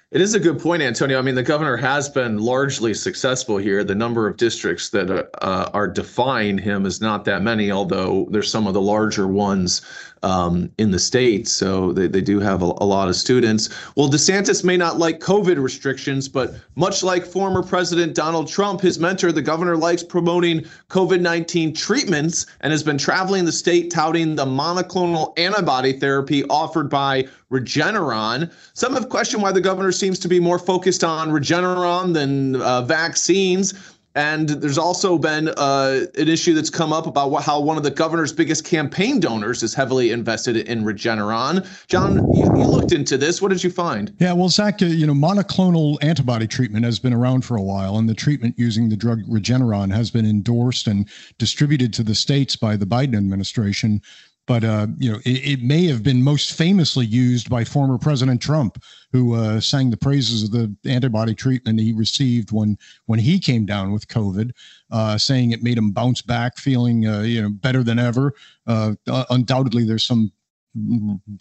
It 0.10 0.22
is 0.22 0.36
a 0.36 0.40
good 0.40 0.60
point, 0.60 0.82
Antonio. 0.82 1.20
I 1.20 1.22
mean, 1.22 1.36
the 1.36 1.44
governor 1.44 1.76
has 1.76 2.08
been 2.08 2.38
largely 2.38 2.94
successful 2.94 3.58
here. 3.58 3.84
The 3.84 3.94
number 3.94 4.26
of 4.26 4.38
districts 4.38 4.90
that 4.92 5.12
uh, 5.44 5.70
are 5.74 5.88
defying 5.88 6.58
him 6.58 6.86
is 6.86 7.02
not 7.02 7.26
that 7.26 7.42
many, 7.42 7.72
although 7.72 8.26
there's 8.32 8.50
some 8.50 8.68
of 8.68 8.74
the 8.74 8.82
larger 8.82 9.28
ones 9.28 9.82
um, 10.24 10.72
in 10.78 10.92
the 10.92 11.00
state. 11.00 11.48
So 11.48 11.92
they, 11.94 12.08
they 12.08 12.22
do 12.22 12.40
have 12.40 12.62
a, 12.62 12.66
a, 12.66 12.88
lot 12.88 13.10
of 13.10 13.16
students. 13.16 13.70
Well, 13.96 14.10
DeSantis 14.10 14.64
may 14.64 14.78
not 14.78 14.98
like 14.98 15.20
COVID 15.20 15.62
restrictions, 15.62 16.28
but 16.28 16.56
much 16.76 17.04
like 17.04 17.26
former 17.26 17.62
President 17.62 18.16
Donald 18.16 18.48
Trump, 18.48 18.82
his 18.82 19.00
mentor, 19.00 19.32
the 19.32 19.42
governor, 19.42 19.78
likes 19.78 20.04
promoting 20.04 20.66
COVID 20.90 21.22
19 21.22 21.74
treatments 21.74 22.46
and 22.62 22.72
has 22.72 22.84
been 22.84 22.98
traveling 22.98 23.46
the 23.46 23.52
state 23.52 23.92
touting 23.92 24.36
the 24.36 24.46
monoclonal 24.46 25.38
antibody 25.38 25.94
therapy 25.94 26.44
offered 26.46 26.90
by 26.90 27.28
Regeneron. 27.52 28.52
Some 28.74 28.94
have 28.94 29.10
questioned 29.10 29.42
why 29.42 29.52
the 29.52 29.62
governor 29.62 29.92
seems 29.92 30.20
to 30.20 30.28
be 30.28 30.40
more 30.40 30.60
focused 30.60 31.04
on 31.04 31.30
Regeneron 31.30 32.14
than 32.14 32.62
uh, 32.62 32.82
vaccines. 32.82 33.74
And 34.18 34.50
there's 34.50 34.80
also 34.80 35.20
been 35.20 35.50
uh, 35.50 36.08
an 36.18 36.28
issue 36.28 36.56
that's 36.56 36.72
come 36.72 36.92
up 36.92 37.06
about 37.06 37.30
what, 37.30 37.44
how 37.44 37.60
one 37.60 37.78
of 37.78 37.84
the 37.84 37.92
governor's 37.92 38.34
biggest 38.34 38.66
campaign 38.66 39.20
donors 39.20 39.62
is 39.62 39.76
heavily 39.76 40.10
invested 40.10 40.58
in 40.58 40.84
Regeneron. 40.84 41.68
John, 41.86 42.16
you, 42.34 42.46
you, 42.46 42.66
looked 42.66 42.94
into 42.94 43.16
this. 43.16 43.44
What 43.44 43.50
did 43.50 43.64
you 43.64 43.70
find? 43.70 44.12
Yeah, 44.18 44.34
well, 44.34 44.50
Zac, 44.50 44.82
uh, 44.82 44.88
you 44.88 45.06
know, 45.06 45.14
monoclonal 45.14 46.04
antibody 46.04 46.48
treatment 46.48 46.84
has 46.84 46.98
been 46.98 47.14
around 47.14 47.46
for 47.46 47.58
a 47.58 47.62
while, 47.62 48.00
and 48.00 48.10
the 48.10 48.16
treatment 48.16 48.56
using 48.58 48.90
the 48.90 48.98
drug 48.98 49.22
Regeneron 49.30 49.94
has 49.94 50.10
been 50.10 50.26
endorsed 50.26 50.88
and 50.88 51.08
distributed 51.38 51.94
to 51.94 52.02
the 52.02 52.16
states 52.16 52.56
by 52.56 52.76
the 52.76 52.88
Biden 52.88 53.16
administration 53.16 54.02
but 54.48 54.64
uh, 54.64 54.88
you 54.98 55.12
know 55.12 55.20
it, 55.26 55.60
it, 55.60 55.62
may 55.62 55.86
have 55.86 56.02
been 56.02 56.24
most 56.24 56.54
famously 56.54 57.06
used 57.06 57.50
by 57.50 57.64
former 57.64 57.98
President 57.98 58.42
Trump, 58.42 58.82
who 59.12 59.36
uh, 59.36 59.60
sang 59.60 59.92
the 59.92 59.98
praises 59.98 60.44
of 60.44 60.52
the 60.52 60.74
antibody 60.90 61.36
treatment 61.36 61.80
he 61.80 61.94
received 61.94 62.52
when 62.52 62.78
when 63.06 63.20
he 63.20 63.38
came 63.38 63.66
down 63.66 63.92
with 63.92 64.08
COVID, 64.08 64.52
uh, 64.90 65.18
saying 65.18 65.52
it 65.52 65.62
made 65.62 65.78
him 65.78 65.92
bounce 65.92 66.22
back, 66.22 66.58
feeling 66.58 67.06
uh, 67.06 67.22
you 67.22 67.42
know 67.42 67.50
better 67.50 67.84
than 67.84 68.00
ever. 68.00 68.34
Uh, 68.66 68.94
undoubtedly, 69.30 69.84
there's 69.84 70.04
some 70.04 70.32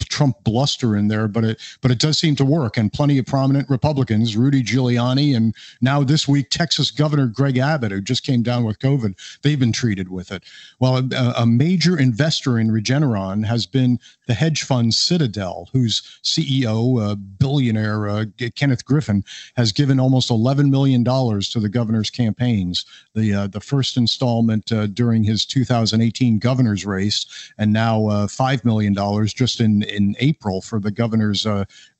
Trump 0.09 0.43
bluster 0.43 0.95
in 0.95 1.07
there, 1.07 1.27
but 1.27 1.43
it 1.43 1.61
but 1.81 1.91
it 1.91 1.99
does 1.99 2.17
seem 2.17 2.35
to 2.37 2.45
work. 2.45 2.77
And 2.77 2.91
plenty 2.91 3.17
of 3.17 3.25
prominent 3.25 3.69
Republicans, 3.69 4.35
Rudy 4.35 4.63
Giuliani, 4.63 5.35
and 5.35 5.55
now 5.81 6.03
this 6.03 6.27
week 6.27 6.49
Texas 6.49 6.91
Governor 6.91 7.27
Greg 7.27 7.57
Abbott, 7.57 7.91
who 7.91 8.01
just 8.01 8.23
came 8.23 8.43
down 8.43 8.63
with 8.63 8.79
COVID, 8.79 9.15
they've 9.41 9.59
been 9.59 9.71
treated 9.71 10.09
with 10.09 10.31
it. 10.31 10.43
Well, 10.79 10.97
a, 10.97 11.33
a 11.37 11.45
major 11.45 11.97
investor 11.97 12.59
in 12.59 12.69
Regeneron 12.69 13.45
has 13.45 13.65
been 13.65 13.99
the 14.27 14.33
hedge 14.33 14.63
fund 14.63 14.93
Citadel, 14.93 15.69
whose 15.73 16.19
CEO, 16.23 17.01
uh, 17.01 17.15
billionaire 17.15 18.07
uh, 18.09 18.25
Kenneth 18.55 18.85
Griffin, 18.85 19.23
has 19.55 19.71
given 19.71 19.99
almost 19.99 20.29
eleven 20.29 20.69
million 20.69 21.03
dollars 21.03 21.49
to 21.49 21.59
the 21.59 21.69
governor's 21.69 22.09
campaigns. 22.09 22.85
The 23.15 23.33
uh, 23.33 23.47
the 23.47 23.61
first 23.61 23.97
installment 23.97 24.71
uh, 24.71 24.87
during 24.87 25.23
his 25.23 25.45
2018 25.45 26.39
governor's 26.39 26.85
race, 26.85 27.51
and 27.57 27.73
now 27.73 28.07
uh, 28.07 28.27
five 28.27 28.63
million 28.63 28.93
dollars 28.93 29.33
just 29.33 29.59
in 29.61 29.83
in 29.83 30.15
April 30.19 30.61
for 30.61 30.79
the 30.79 30.91
governor's 30.91 31.47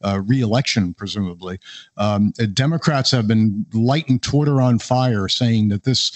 reelection, 0.04 0.94
presumably. 0.94 1.60
Um, 1.98 2.32
Democrats 2.54 3.12
have 3.12 3.28
been 3.28 3.66
lighting 3.74 4.20
Twitter 4.20 4.62
on 4.62 4.80
fire, 4.80 5.28
saying 5.28 5.70
that 5.70 5.84
this, 5.84 6.12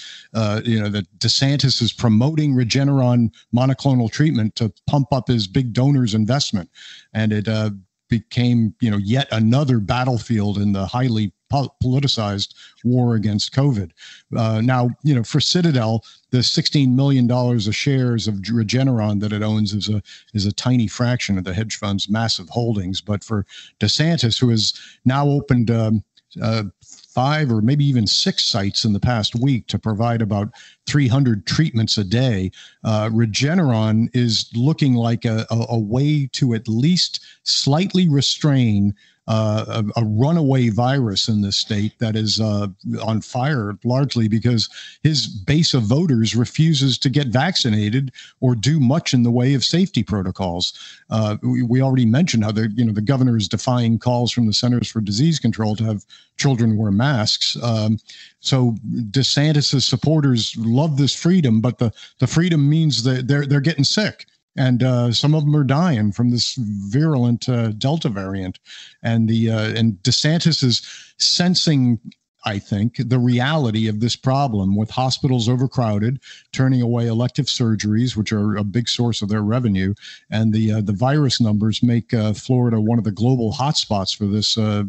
you 0.65 0.79
know, 0.79 0.89
that 0.89 1.07
DeSantis 1.19 1.81
is 1.81 1.93
promoting 1.93 2.53
Regeneron 2.53 3.31
monoclonal 3.55 4.11
treatment 4.11 4.55
to 4.57 4.71
pump 4.87 5.13
up 5.13 5.27
his 5.27 5.47
big 5.47 5.73
investment, 6.13 6.69
and 7.13 7.31
it 7.31 7.47
uh, 7.47 7.71
became, 8.09 8.75
you 8.81 8.91
know, 8.91 8.97
yet 8.97 9.27
another 9.31 9.79
battlefield 9.79 10.57
in 10.57 10.73
the 10.73 10.85
highly 10.85 11.31
politicized 11.51 12.53
war 12.83 13.15
against 13.15 13.53
COVID. 13.53 13.91
Uh, 14.37 14.61
now, 14.61 14.89
you 15.03 15.15
know, 15.15 15.23
for 15.23 15.39
Citadel, 15.39 16.03
the 16.29 16.39
$16 16.39 16.93
million 16.93 17.29
of 17.29 17.75
shares 17.75 18.27
of 18.27 18.35
Regeneron 18.35 19.19
that 19.19 19.33
it 19.33 19.43
owns 19.43 19.73
is 19.73 19.89
a 19.89 20.01
is 20.33 20.45
a 20.45 20.53
tiny 20.53 20.87
fraction 20.87 21.37
of 21.37 21.43
the 21.43 21.53
hedge 21.53 21.77
fund's 21.77 22.09
massive 22.09 22.49
holdings. 22.49 23.01
But 23.01 23.23
for 23.23 23.45
DeSantis, 23.79 24.39
who 24.39 24.49
has 24.49 24.73
now 25.03 25.27
opened 25.27 25.71
um, 25.71 26.03
uh, 26.41 26.63
five 27.13 27.51
or 27.51 27.61
maybe 27.61 27.85
even 27.85 28.07
six 28.07 28.45
sites 28.45 28.85
in 28.85 28.93
the 28.93 28.99
past 28.99 29.35
week 29.35 29.67
to 29.67 29.77
provide 29.77 30.21
about 30.21 30.49
300 30.87 31.45
treatments 31.45 31.97
a 31.97 32.03
day. 32.03 32.51
Uh, 32.83 33.09
Regeneron 33.09 34.09
is 34.13 34.49
looking 34.55 34.93
like 34.93 35.25
a, 35.25 35.45
a, 35.51 35.65
a, 35.69 35.79
way 35.79 36.27
to 36.33 36.53
at 36.53 36.67
least 36.67 37.25
slightly 37.43 38.07
restrain 38.07 38.95
uh, 39.27 39.83
a, 39.95 40.01
a, 40.01 40.05
runaway 40.05 40.69
virus 40.69 41.27
in 41.27 41.41
this 41.41 41.57
state 41.57 41.93
that 41.99 42.15
is 42.15 42.41
uh, 42.41 42.67
on 43.03 43.21
fire 43.21 43.77
largely 43.83 44.27
because 44.27 44.67
his 45.03 45.27
base 45.27 45.75
of 45.75 45.83
voters 45.83 46.35
refuses 46.35 46.97
to 46.97 47.07
get 47.07 47.27
vaccinated 47.27 48.11
or 48.39 48.55
do 48.55 48.79
much 48.79 49.13
in 49.13 49.21
the 49.21 49.29
way 49.29 49.53
of 49.53 49.63
safety 49.63 50.01
protocols. 50.01 50.73
Uh, 51.11 51.37
we, 51.43 51.61
we, 51.61 51.81
already 51.81 52.05
mentioned 52.05 52.43
how 52.43 52.51
the 52.51 52.69
you 52.75 52.83
know 52.83 52.93
the 52.93 53.01
governor 53.01 53.37
is 53.37 53.47
defying 53.47 53.99
calls 53.99 54.31
from 54.31 54.47
the 54.47 54.53
Centers 54.53 54.89
for 54.89 55.01
Disease 55.01 55.39
Control 55.39 55.75
to 55.75 55.83
have 55.83 56.03
children 56.37 56.75
wear 56.75 56.91
masks. 56.91 57.55
Um, 57.61 57.99
so 58.39 58.75
DeSantis's 59.11 59.85
supporters 59.85 60.55
love 60.57 60.97
this 60.97 61.13
freedom, 61.13 61.61
but 61.61 61.77
the 61.77 61.93
the 62.17 62.27
freedom 62.27 62.67
means 62.67 63.03
that 63.03 63.27
they're 63.27 63.45
they're 63.45 63.61
getting 63.61 63.83
sick 63.83 64.25
and 64.57 64.83
uh, 64.83 65.11
some 65.11 65.33
of 65.33 65.45
them 65.45 65.55
are 65.55 65.63
dying 65.63 66.11
from 66.11 66.29
this 66.29 66.55
virulent 66.55 67.47
uh, 67.47 67.69
Delta 67.69 68.09
variant. 68.09 68.59
And 69.01 69.27
the 69.27 69.51
uh, 69.51 69.73
and 69.73 69.93
DeSantis 70.03 70.63
is 70.63 70.81
sensing 71.17 71.99
I 72.43 72.57
think, 72.57 72.95
the 72.97 73.19
reality 73.19 73.87
of 73.87 73.99
this 73.99 74.15
problem 74.15 74.75
with 74.75 74.89
hospitals 74.89 75.47
overcrowded, 75.47 76.19
turning 76.51 76.81
away 76.81 77.05
elective 77.05 77.45
surgeries, 77.45 78.15
which 78.15 78.31
are 78.31 78.57
a 78.57 78.63
big 78.63 78.89
source 78.89 79.21
of 79.21 79.29
their 79.29 79.43
revenue, 79.43 79.93
and 80.31 80.51
the 80.51 80.71
uh, 80.71 80.81
the 80.81 80.93
virus 80.93 81.39
numbers 81.39 81.83
make 81.83 82.13
uh, 82.13 82.33
Florida 82.33 82.81
one 82.81 82.97
of 82.97 83.03
the 83.03 83.11
global 83.11 83.53
hotspots 83.53 84.15
for 84.15 84.25
this 84.25 84.57
uh, 84.57 84.83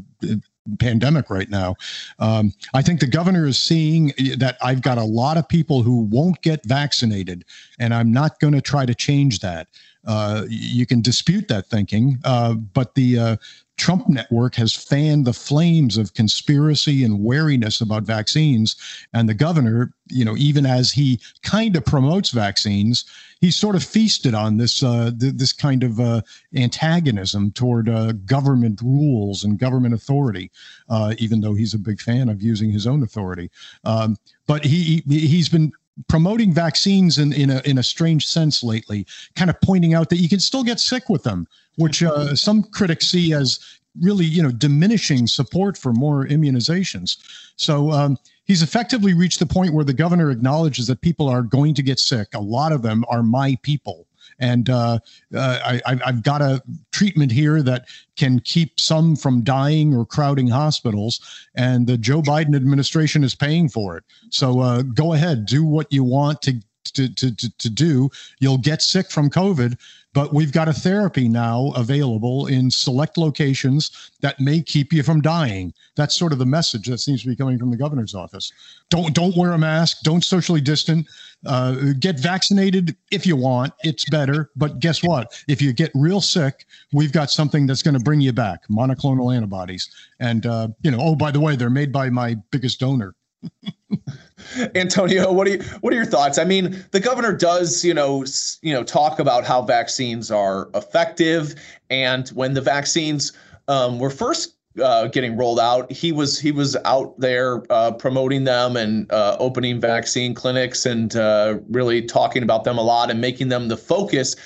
pandemic 0.78 1.30
right 1.30 1.50
now. 1.50 1.74
Um, 2.18 2.52
I 2.74 2.82
think 2.82 3.00
the 3.00 3.06
governor 3.06 3.46
is 3.46 3.58
seeing 3.58 4.12
that 4.36 4.56
I've 4.62 4.82
got 4.82 4.98
a 4.98 5.04
lot 5.04 5.36
of 5.36 5.48
people 5.48 5.82
who 5.82 6.02
won't 6.02 6.40
get 6.42 6.64
vaccinated, 6.64 7.44
and 7.78 7.92
I'm 7.94 8.12
not 8.12 8.40
going 8.40 8.54
to 8.54 8.60
try 8.60 8.86
to 8.86 8.94
change 8.94 9.40
that. 9.40 9.68
Uh, 10.06 10.44
you 10.48 10.86
can 10.86 11.00
dispute 11.00 11.48
that 11.48 11.66
thinking, 11.66 12.18
uh, 12.24 12.54
but 12.54 12.94
the 12.94 13.18
uh, 13.18 13.36
Trump 13.82 14.08
network 14.08 14.54
has 14.54 14.74
fanned 14.74 15.24
the 15.24 15.32
flames 15.32 15.96
of 15.96 16.14
conspiracy 16.14 17.04
and 17.04 17.18
wariness 17.18 17.80
about 17.80 18.04
vaccines. 18.04 18.76
And 19.12 19.28
the 19.28 19.34
governor, 19.34 19.92
you 20.08 20.24
know, 20.24 20.36
even 20.36 20.66
as 20.66 20.92
he 20.92 21.18
kind 21.42 21.74
of 21.74 21.84
promotes 21.84 22.30
vaccines, 22.30 23.04
he 23.40 23.50
sort 23.50 23.74
of 23.74 23.82
feasted 23.82 24.34
on 24.34 24.56
this 24.56 24.84
uh, 24.84 25.10
th- 25.18 25.34
this 25.34 25.52
kind 25.52 25.82
of 25.82 25.98
uh, 25.98 26.22
antagonism 26.54 27.50
toward 27.50 27.88
uh, 27.88 28.12
government 28.24 28.80
rules 28.82 29.42
and 29.42 29.58
government 29.58 29.94
authority. 29.94 30.50
Uh, 30.88 31.14
even 31.18 31.40
though 31.40 31.54
he's 31.54 31.74
a 31.74 31.78
big 31.78 32.00
fan 32.00 32.28
of 32.28 32.40
using 32.40 32.70
his 32.70 32.86
own 32.86 33.02
authority, 33.02 33.50
um, 33.84 34.16
but 34.46 34.64
he, 34.64 35.02
he 35.08 35.26
he's 35.26 35.48
been 35.48 35.72
promoting 36.08 36.52
vaccines 36.52 37.18
in, 37.18 37.32
in 37.32 37.50
a 37.50 37.60
in 37.64 37.78
a 37.78 37.82
strange 37.82 38.26
sense 38.26 38.62
lately, 38.62 39.06
kind 39.36 39.50
of 39.50 39.60
pointing 39.60 39.94
out 39.94 40.08
that 40.10 40.16
you 40.16 40.28
can 40.28 40.40
still 40.40 40.64
get 40.64 40.80
sick 40.80 41.08
with 41.08 41.22
them 41.22 41.46
which 41.76 42.02
uh, 42.02 42.34
some 42.34 42.62
critics 42.62 43.06
see 43.08 43.32
as 43.32 43.58
really, 44.00 44.24
you 44.24 44.42
know, 44.42 44.50
diminishing 44.50 45.26
support 45.26 45.76
for 45.76 45.92
more 45.92 46.26
immunizations. 46.26 47.18
So 47.56 47.90
um, 47.90 48.16
he's 48.44 48.62
effectively 48.62 49.14
reached 49.14 49.38
the 49.38 49.46
point 49.46 49.74
where 49.74 49.84
the 49.84 49.92
governor 49.92 50.30
acknowledges 50.30 50.86
that 50.86 51.00
people 51.00 51.28
are 51.28 51.42
going 51.42 51.74
to 51.74 51.82
get 51.82 51.98
sick. 51.98 52.28
A 52.34 52.40
lot 52.40 52.72
of 52.72 52.82
them 52.82 53.04
are 53.08 53.22
my 53.22 53.56
people. 53.62 54.06
And 54.42 54.68
uh, 54.68 54.98
uh, 55.34 55.80
I, 55.86 55.98
have 56.04 56.24
got 56.24 56.42
a 56.42 56.60
treatment 56.90 57.30
here 57.30 57.62
that 57.62 57.86
can 58.16 58.40
keep 58.40 58.80
some 58.80 59.14
from 59.14 59.42
dying 59.42 59.94
or 59.94 60.04
crowding 60.04 60.48
hospitals. 60.48 61.20
And 61.54 61.86
the 61.86 61.96
Joe 61.96 62.20
Biden 62.22 62.56
administration 62.56 63.22
is 63.22 63.36
paying 63.36 63.68
for 63.68 63.96
it. 63.96 64.02
So 64.30 64.58
uh, 64.58 64.82
go 64.82 65.12
ahead, 65.12 65.46
do 65.46 65.64
what 65.64 65.92
you 65.92 66.02
want 66.02 66.42
to 66.42 66.60
to, 66.94 67.08
to, 67.14 67.34
to, 67.36 67.58
to 67.58 67.70
do. 67.70 68.10
You'll 68.40 68.58
get 68.58 68.82
sick 68.82 69.10
from 69.10 69.30
COVID, 69.30 69.78
but 70.14 70.34
we've 70.34 70.52
got 70.52 70.68
a 70.68 70.72
therapy 70.72 71.28
now 71.28 71.72
available 71.74 72.46
in 72.46 72.70
select 72.70 73.16
locations 73.16 74.10
that 74.20 74.38
may 74.38 74.60
keep 74.60 74.92
you 74.92 75.02
from 75.02 75.20
dying. 75.20 75.72
That's 75.96 76.14
sort 76.14 76.32
of 76.32 76.38
the 76.38 76.46
message 76.46 76.86
that 76.88 76.98
seems 76.98 77.22
to 77.22 77.28
be 77.28 77.36
coming 77.36 77.58
from 77.58 77.70
the 77.70 77.76
governor's 77.76 78.14
office. 78.14 78.52
Don't 78.90 79.14
don't 79.14 79.36
wear 79.36 79.52
a 79.52 79.58
mask. 79.58 80.00
Don't 80.02 80.22
socially 80.22 80.60
distant. 80.60 81.06
Uh, 81.46 81.92
get 81.98 82.20
vaccinated 82.20 82.96
if 83.10 83.26
you 83.26 83.36
want. 83.36 83.72
It's 83.82 84.04
better. 84.08 84.50
But 84.54 84.80
guess 84.80 85.02
what? 85.02 85.42
If 85.48 85.62
you 85.62 85.72
get 85.72 85.90
real 85.94 86.20
sick, 86.20 86.66
we've 86.92 87.12
got 87.12 87.30
something 87.30 87.66
that's 87.66 87.82
going 87.82 87.96
to 87.96 88.04
bring 88.04 88.20
you 88.20 88.32
back. 88.32 88.66
Monoclonal 88.68 89.34
antibodies. 89.34 89.90
And 90.20 90.46
uh, 90.46 90.68
you 90.82 90.90
know, 90.90 90.98
oh 91.00 91.16
by 91.16 91.30
the 91.30 91.40
way, 91.40 91.56
they're 91.56 91.70
made 91.70 91.92
by 91.92 92.10
my 92.10 92.34
biggest 92.50 92.80
donor. 92.80 93.14
Antonio, 94.74 95.32
what 95.32 95.46
are 95.46 95.50
you, 95.50 95.62
what 95.80 95.92
are 95.92 95.96
your 95.96 96.04
thoughts? 96.04 96.38
I 96.38 96.44
mean, 96.44 96.84
the 96.90 97.00
governor 97.00 97.34
does, 97.34 97.84
you 97.84 97.94
know, 97.94 98.24
you 98.62 98.72
know, 98.72 98.82
talk 98.82 99.18
about 99.18 99.44
how 99.44 99.62
vaccines 99.62 100.30
are 100.30 100.68
effective, 100.74 101.54
and 101.90 102.28
when 102.30 102.54
the 102.54 102.60
vaccines 102.60 103.32
um, 103.68 103.98
were 103.98 104.10
first 104.10 104.56
uh, 104.80 105.06
getting 105.08 105.36
rolled 105.36 105.60
out, 105.60 105.90
he 105.90 106.12
was 106.12 106.38
he 106.38 106.52
was 106.52 106.76
out 106.84 107.18
there 107.18 107.62
uh, 107.70 107.92
promoting 107.92 108.44
them 108.44 108.76
and 108.76 109.10
uh, 109.12 109.36
opening 109.38 109.80
vaccine 109.80 110.34
clinics 110.34 110.86
and 110.86 111.16
uh, 111.16 111.58
really 111.68 112.02
talking 112.02 112.42
about 112.42 112.64
them 112.64 112.78
a 112.78 112.82
lot 112.82 113.10
and 113.10 113.20
making 113.20 113.48
them 113.48 113.68
the 113.68 113.76
focus. 113.76 114.36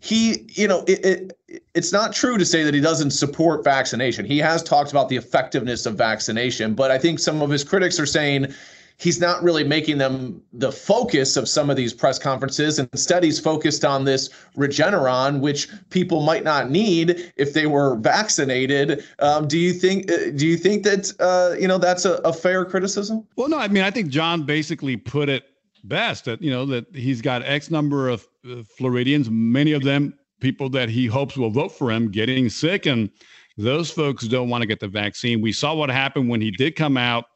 He, 0.00 0.46
you 0.48 0.66
know, 0.66 0.82
it, 0.88 1.04
it, 1.04 1.38
it's 1.74 1.92
not 1.92 2.14
true 2.14 2.38
to 2.38 2.44
say 2.44 2.62
that 2.64 2.72
he 2.72 2.80
doesn't 2.80 3.10
support 3.10 3.62
vaccination. 3.62 4.24
He 4.24 4.38
has 4.38 4.62
talked 4.62 4.90
about 4.90 5.08
the 5.08 5.16
effectiveness 5.16 5.84
of 5.84 5.94
vaccination, 5.96 6.74
but 6.74 6.90
I 6.90 6.98
think 6.98 7.18
some 7.18 7.42
of 7.42 7.50
his 7.50 7.62
critics 7.62 8.00
are 8.00 8.06
saying 8.06 8.52
he's 9.00 9.20
not 9.20 9.42
really 9.42 9.64
making 9.64 9.98
them 9.98 10.40
the 10.52 10.70
focus 10.70 11.36
of 11.36 11.48
some 11.48 11.70
of 11.70 11.76
these 11.76 11.92
press 11.92 12.18
conferences. 12.18 12.78
Instead, 12.78 13.24
he's 13.24 13.40
focused 13.40 13.84
on 13.84 14.04
this 14.04 14.28
Regeneron, 14.56 15.40
which 15.40 15.68
people 15.90 16.22
might 16.22 16.44
not 16.44 16.70
need 16.70 17.32
if 17.36 17.52
they 17.54 17.66
were 17.66 17.96
vaccinated. 17.96 19.04
Um, 19.18 19.48
do 19.48 19.58
you 19.58 19.72
think? 19.72 20.10
Uh, 20.10 20.30
do 20.36 20.46
you 20.46 20.56
think 20.56 20.84
that 20.84 21.12
uh, 21.18 21.56
you 21.58 21.66
know 21.66 21.78
that's 21.78 22.04
a, 22.04 22.14
a 22.24 22.32
fair 22.32 22.64
criticism? 22.64 23.26
Well, 23.36 23.48
no. 23.48 23.58
I 23.58 23.68
mean, 23.68 23.82
I 23.82 23.90
think 23.90 24.08
John 24.08 24.44
basically 24.44 24.96
put 24.96 25.28
it 25.28 25.49
best 25.84 26.24
that 26.26 26.40
you 26.42 26.50
know 26.50 26.66
that 26.66 26.86
he's 26.94 27.20
got 27.20 27.42
X 27.44 27.70
number 27.70 28.08
of 28.08 28.26
uh, 28.50 28.62
Floridians, 28.76 29.30
many 29.30 29.72
of 29.72 29.82
them 29.82 30.14
people 30.40 30.70
that 30.70 30.88
he 30.88 31.06
hopes 31.06 31.36
will 31.36 31.50
vote 31.50 31.72
for 31.72 31.90
him, 31.90 32.10
getting 32.10 32.48
sick 32.48 32.86
and. 32.86 33.10
Those 33.58 33.90
folks 33.90 34.26
don't 34.26 34.48
want 34.48 34.62
to 34.62 34.66
get 34.66 34.80
the 34.80 34.88
vaccine. 34.88 35.42
We 35.42 35.52
saw 35.52 35.74
what 35.74 35.90
happened 35.90 36.30
when 36.30 36.40
he 36.40 36.50
did 36.50 36.76
come 36.76 36.96
out 36.96 37.26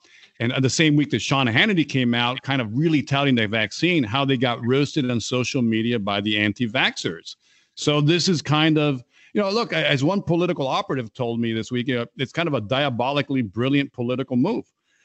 and 0.40 0.52
the 0.64 0.70
same 0.70 0.96
week 0.96 1.10
that 1.10 1.20
Sean 1.20 1.46
Hannity 1.46 1.88
came 1.88 2.12
out, 2.12 2.42
kind 2.42 2.60
of 2.60 2.76
really 2.76 3.02
touting 3.02 3.36
the 3.36 3.46
vaccine, 3.46 4.02
how 4.02 4.24
they 4.24 4.36
got 4.36 4.64
roasted 4.66 5.08
on 5.10 5.20
social 5.20 5.62
media 5.62 5.98
by 5.98 6.20
the 6.20 6.38
anti 6.38 6.68
vaxxers. 6.68 7.36
So 7.76 8.00
this 8.00 8.28
is 8.28 8.42
kind 8.42 8.76
of, 8.76 9.04
you 9.32 9.40
know, 9.40 9.50
look, 9.50 9.72
as 9.72 10.02
one 10.02 10.22
political 10.22 10.66
operative 10.66 11.12
told 11.14 11.40
me 11.40 11.52
this 11.52 11.70
week, 11.70 11.86
you 11.86 11.96
know, 11.96 12.06
it's 12.16 12.32
kind 12.32 12.48
of 12.48 12.54
a 12.54 12.60
diabolically 12.60 13.42
brilliant 13.42 13.92
political 13.92 14.36
move. 14.36 14.64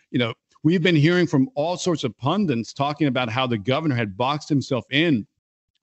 You 0.10 0.20
know, 0.20 0.34
we've 0.64 0.84
been 0.84 0.96
hearing 0.96 1.28
from 1.28 1.50
all 1.56 1.78
sorts 1.78 2.04
of 2.04 2.18
pundits 2.18 2.74
talking 2.74 3.08
about 3.08 3.30
how 3.30 3.48
the 3.48 3.58
governor 3.58 3.96
had 3.96 4.18
boxed 4.18 4.50
himself 4.50 4.86
in 4.92 5.26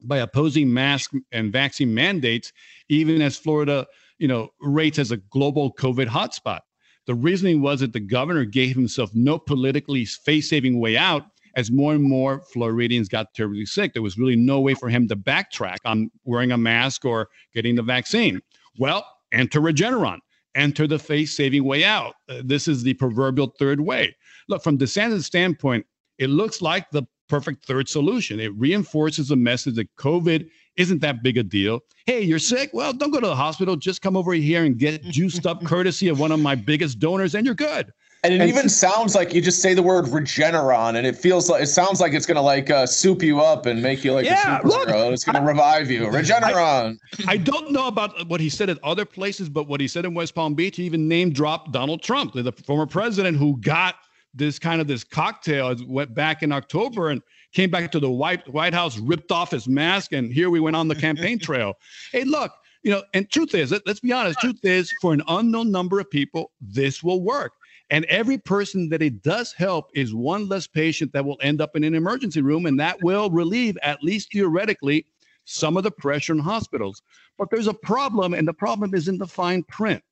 by 0.03 0.19
opposing 0.19 0.73
mask 0.73 1.13
and 1.33 1.53
vaccine 1.53 1.95
mandates, 1.95 2.53
even 2.89 3.23
as 3.23 3.37
Florida, 3.37 3.87
you 4.19 4.29
know, 4.29 4.51
rates 4.61 4.99
as 4.99 5.11
a 5.11 5.17
global 5.17 5.73
COVID 5.75 6.07
hotspot. 6.07 6.61
The 7.07 7.15
reasoning 7.15 7.63
was 7.63 7.81
that 7.81 7.93
the 7.93 8.01
governor 8.01 8.45
gave 8.45 8.75
himself 8.75 9.11
no 9.15 9.39
politically 9.39 10.05
face 10.05 10.51
saving 10.51 10.81
way 10.81 10.97
out 10.97 11.25
as 11.55 11.71
more 11.71 11.95
and 11.95 12.03
more 12.03 12.43
Floridians 12.53 13.09
got 13.09 13.33
terribly 13.33 13.65
sick. 13.65 13.95
There 13.95 14.03
was 14.03 14.19
really 14.19 14.37
no 14.37 14.61
way 14.61 14.75
for 14.75 14.89
him 14.89 15.09
to 15.09 15.17
backtrack 15.17 15.79
on 15.85 16.11
wearing 16.25 16.53
a 16.53 16.59
mask 16.59 17.05
or 17.05 17.29
getting 17.55 17.77
the 17.77 17.83
vaccine. 17.83 18.43
Well, 18.79 19.07
enter 19.33 19.61
Regeneron, 19.61 20.19
enter 20.55 20.87
the 20.87 20.99
face 20.99 21.35
saving 21.35 21.65
way 21.65 21.85
out. 21.85 22.15
Uh, 22.29 22.43
this 22.45 22.69
is 22.69 22.83
the 22.83 22.95
proverbial 22.95 23.55
third 23.59 23.81
way. 23.81 24.15
Look, 24.49 24.63
from 24.63 24.79
DeSantis' 24.79 25.25
standpoint, 25.25 25.87
it 26.19 26.31
looks 26.31 26.63
like 26.63 26.91
the 26.91 27.05
perfect 27.29 27.65
third 27.65 27.89
solution. 27.89 28.41
It 28.41 28.55
reinforces 28.57 29.29
the 29.29 29.37
message 29.37 29.75
that 29.77 29.95
COVID 29.97 30.49
isn't 30.77 31.01
that 31.01 31.23
big 31.23 31.39
a 31.39 31.43
deal. 31.43 31.81
Hey, 32.07 32.23
you're 32.23 32.39
sick? 32.39 32.71
Well, 32.73 32.93
don't 32.93 33.11
go 33.11 33.21
to 33.21 33.27
the 33.27 33.37
hospital. 33.37 33.77
Just 33.77 34.03
come 34.03 34.17
over 34.17 34.33
here 34.33 34.65
and 34.65 34.79
get 34.79 35.03
juiced 35.11 35.47
up 35.47 35.65
courtesy 35.65 36.09
of 36.09 36.21
one 36.21 36.33
of 36.33 36.41
my 36.41 36.55
biggest 36.55 36.99
donors, 36.99 37.35
and 37.35 37.45
you're 37.45 37.55
good. 37.55 37.93
And 38.25 38.35
it 38.35 38.41
and 38.41 38.49
even 38.49 38.69
sounds 38.69 39.15
like 39.15 39.35
you 39.35 39.41
just 39.41 39.63
say 39.63 39.75
the 39.75 39.83
word 39.83 40.07
Regeneron, 40.07 40.97
and 40.97 41.07
it 41.07 41.17
feels 41.17 41.49
like 41.49 41.63
it 41.63 41.67
sounds 41.67 42.01
like 42.01 42.13
it's 42.13 42.27
gonna 42.27 42.43
like 42.43 42.71
uh, 42.71 42.87
soup 42.87 43.23
you 43.23 43.41
up 43.41 43.67
and 43.67 43.83
make 43.83 44.05
you 44.05 44.13
like 44.13 44.25
yeah, 44.25 44.59
a 44.59 44.63
superhero. 44.63 45.13
It's 45.13 45.23
gonna 45.23 45.41
I, 45.41 45.45
revive 45.45 45.91
you. 45.91 46.07
Regeneron. 46.07 46.97
I, 47.27 47.33
I, 47.33 47.37
don't 47.37 47.71
know 47.71 47.87
about 47.87 48.27
what 48.27 48.41
he 48.41 48.49
said 48.49 48.69
at 48.69 48.83
other 48.83 49.05
places, 49.05 49.49
but 49.49 49.69
what 49.69 49.81
he 49.81 49.87
said 49.87 50.05
in 50.05 50.15
West 50.15 50.35
Palm 50.35 50.55
Beach, 50.55 50.77
he 50.77 50.85
even 50.85 51.07
name 51.07 51.31
dropped 51.31 51.73
Donald 51.73 52.03
Trump, 52.03 52.33
the 52.33 52.51
former 52.67 52.87
president 52.87 53.37
who 53.37 53.59
got 53.59 53.97
this 54.37 54.59
kind 54.59 54.81
of 54.81 54.87
this 54.87 55.03
cocktail. 55.03 55.75
went 55.87 56.15
back 56.15 56.43
in 56.43 56.53
October 56.53 57.11
and 57.11 57.23
came 57.53 57.71
back 57.71 57.91
to 57.93 58.01
the 58.01 58.11
White 58.11 58.47
White 58.53 58.75
House, 58.75 58.99
ripped 58.99 59.33
off 59.33 59.51
his 59.51 59.67
mask, 59.67 60.13
and 60.13 60.33
here 60.33 60.51
we 60.51 60.61
went 60.61 60.77
on 60.77 60.89
the 60.89 60.95
campaign 60.95 61.39
trail. 61.41 61.75
hey, 62.13 62.25
look, 62.25 62.53
you 62.83 62.93
know, 62.93 63.03
and 63.15 63.29
truth 63.31 63.55
is, 63.55 63.73
let's 63.87 64.01
be 64.01 64.13
honest, 64.13 64.39
truth 64.39 64.65
is, 64.65 64.93
for 65.01 65.13
an 65.13 65.23
unknown 65.27 65.73
number 65.73 65.99
of 65.99 66.09
people, 66.11 66.53
this 66.61 67.03
will 67.03 67.21
work. 67.21 67.53
And 67.91 68.05
every 68.07 68.39
person 68.39 68.89
that 68.91 69.03
it 69.03 69.23
does 69.23 69.53
help 69.53 69.91
is 69.95 70.15
one 70.15 70.49
less 70.49 70.67
patient 70.67 71.13
that 71.13 71.25
will 71.25 71.39
end 71.41 71.61
up 71.61 71.77
in 71.77 71.85
an 71.85 71.95
emergency 71.95 72.43
room, 72.43 72.67
and 72.67 72.79
that 72.79 73.03
will 73.03 73.31
relieve, 73.31 73.79
at 73.83 74.03
least 74.03 74.33
theoretically, 74.33 75.07
some 75.45 75.77
of 75.77 75.85
the 75.85 75.91
pressure 75.91 76.33
in 76.33 76.39
hospitals. 76.39 77.03
But 77.39 77.49
there's 77.51 77.69
a 77.69 77.75
problem, 77.75 78.35
and 78.35 78.47
the 78.47 78.55
problem 78.55 78.95
is 78.95 79.09
in 79.09 79.19
the 79.19 79.27
fine 79.27 79.63
print. 79.65 80.03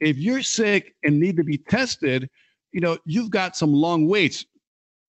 If 0.00 0.18
you're 0.18 0.42
sick 0.42 0.94
and 1.04 1.18
need 1.18 1.36
to 1.36 1.44
be 1.44 1.58
tested, 1.58 2.28
you 2.74 2.80
know, 2.80 2.98
you've 3.06 3.30
got 3.30 3.56
some 3.56 3.72
long 3.72 4.08
waits 4.08 4.44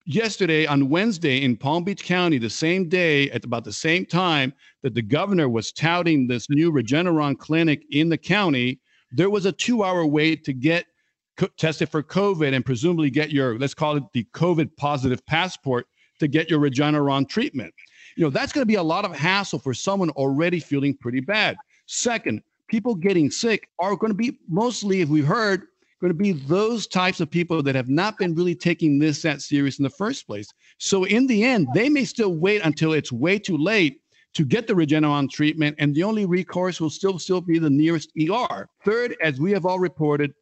yesterday 0.05 0.67
on 0.67 0.87
Wednesday 0.87 1.41
in 1.41 1.57
Palm 1.57 1.83
Beach 1.83 2.03
County, 2.03 2.37
the 2.37 2.47
same 2.47 2.87
day 2.87 3.29
at 3.31 3.43
about 3.43 3.63
the 3.63 3.73
same 3.73 4.05
time 4.05 4.53
that 4.83 4.93
the 4.93 5.01
governor 5.01 5.49
was 5.49 5.71
touting 5.71 6.27
this 6.27 6.47
new 6.47 6.71
Regeneron 6.71 7.35
clinic 7.39 7.83
in 7.89 8.07
the 8.07 8.19
county, 8.19 8.79
there 9.11 9.31
was 9.31 9.47
a 9.47 9.51
two 9.51 9.83
hour 9.83 10.05
wait 10.05 10.43
to 10.43 10.53
get 10.53 10.85
co- 11.37 11.49
tested 11.57 11.89
for 11.89 12.03
COVID 12.03 12.53
and 12.53 12.63
presumably 12.63 13.09
get 13.09 13.31
your, 13.31 13.57
let's 13.57 13.73
call 13.73 13.97
it 13.97 14.03
the 14.13 14.27
COVID 14.35 14.69
positive 14.77 15.25
passport 15.25 15.87
to 16.19 16.27
get 16.27 16.51
your 16.51 16.59
Regeneron 16.59 17.27
treatment. 17.27 17.73
You 18.15 18.25
know, 18.25 18.29
that's 18.29 18.53
going 18.53 18.61
to 18.61 18.67
be 18.67 18.75
a 18.75 18.83
lot 18.83 19.05
of 19.05 19.15
hassle 19.15 19.57
for 19.57 19.73
someone 19.73 20.11
already 20.11 20.59
feeling 20.59 20.95
pretty 20.95 21.19
bad. 21.19 21.57
Second, 21.87 22.43
people 22.67 22.93
getting 22.93 23.31
sick 23.31 23.67
are 23.79 23.95
going 23.95 24.11
to 24.11 24.17
be 24.17 24.37
mostly, 24.47 25.01
if 25.01 25.09
we've 25.09 25.25
heard, 25.25 25.63
going 26.05 26.17
to 26.17 26.39
be 26.39 26.47
those 26.47 26.85
types 26.85 27.19
of 27.19 27.31
people 27.31 27.63
that 27.63 27.73
have 27.73 27.89
not 27.89 28.17
been 28.19 28.35
really 28.35 28.53
taking 28.53 28.99
this 28.99 29.23
that 29.23 29.41
serious 29.41 29.79
in 29.79 29.83
the 29.83 29.89
first 29.89 30.27
place. 30.27 30.47
So 30.77 31.05
in 31.05 31.25
the 31.25 31.43
end, 31.43 31.67
they 31.73 31.89
may 31.89 32.05
still 32.05 32.35
wait 32.35 32.61
until 32.63 32.93
it's 32.93 33.11
way 33.11 33.39
too 33.39 33.57
late 33.57 34.01
to 34.35 34.45
get 34.45 34.67
the 34.67 34.73
Regeneron 34.73 35.31
treatment, 35.31 35.77
and 35.79 35.95
the 35.95 36.03
only 36.03 36.25
recourse 36.25 36.79
will 36.79 36.89
still 36.89 37.17
still 37.17 37.41
be 37.41 37.57
the 37.57 37.69
nearest 37.69 38.11
ER. 38.19 38.67
Third, 38.83 39.15
as 39.23 39.39
we 39.39 39.51
have 39.51 39.65
all 39.65 39.79
reported, 39.79 40.33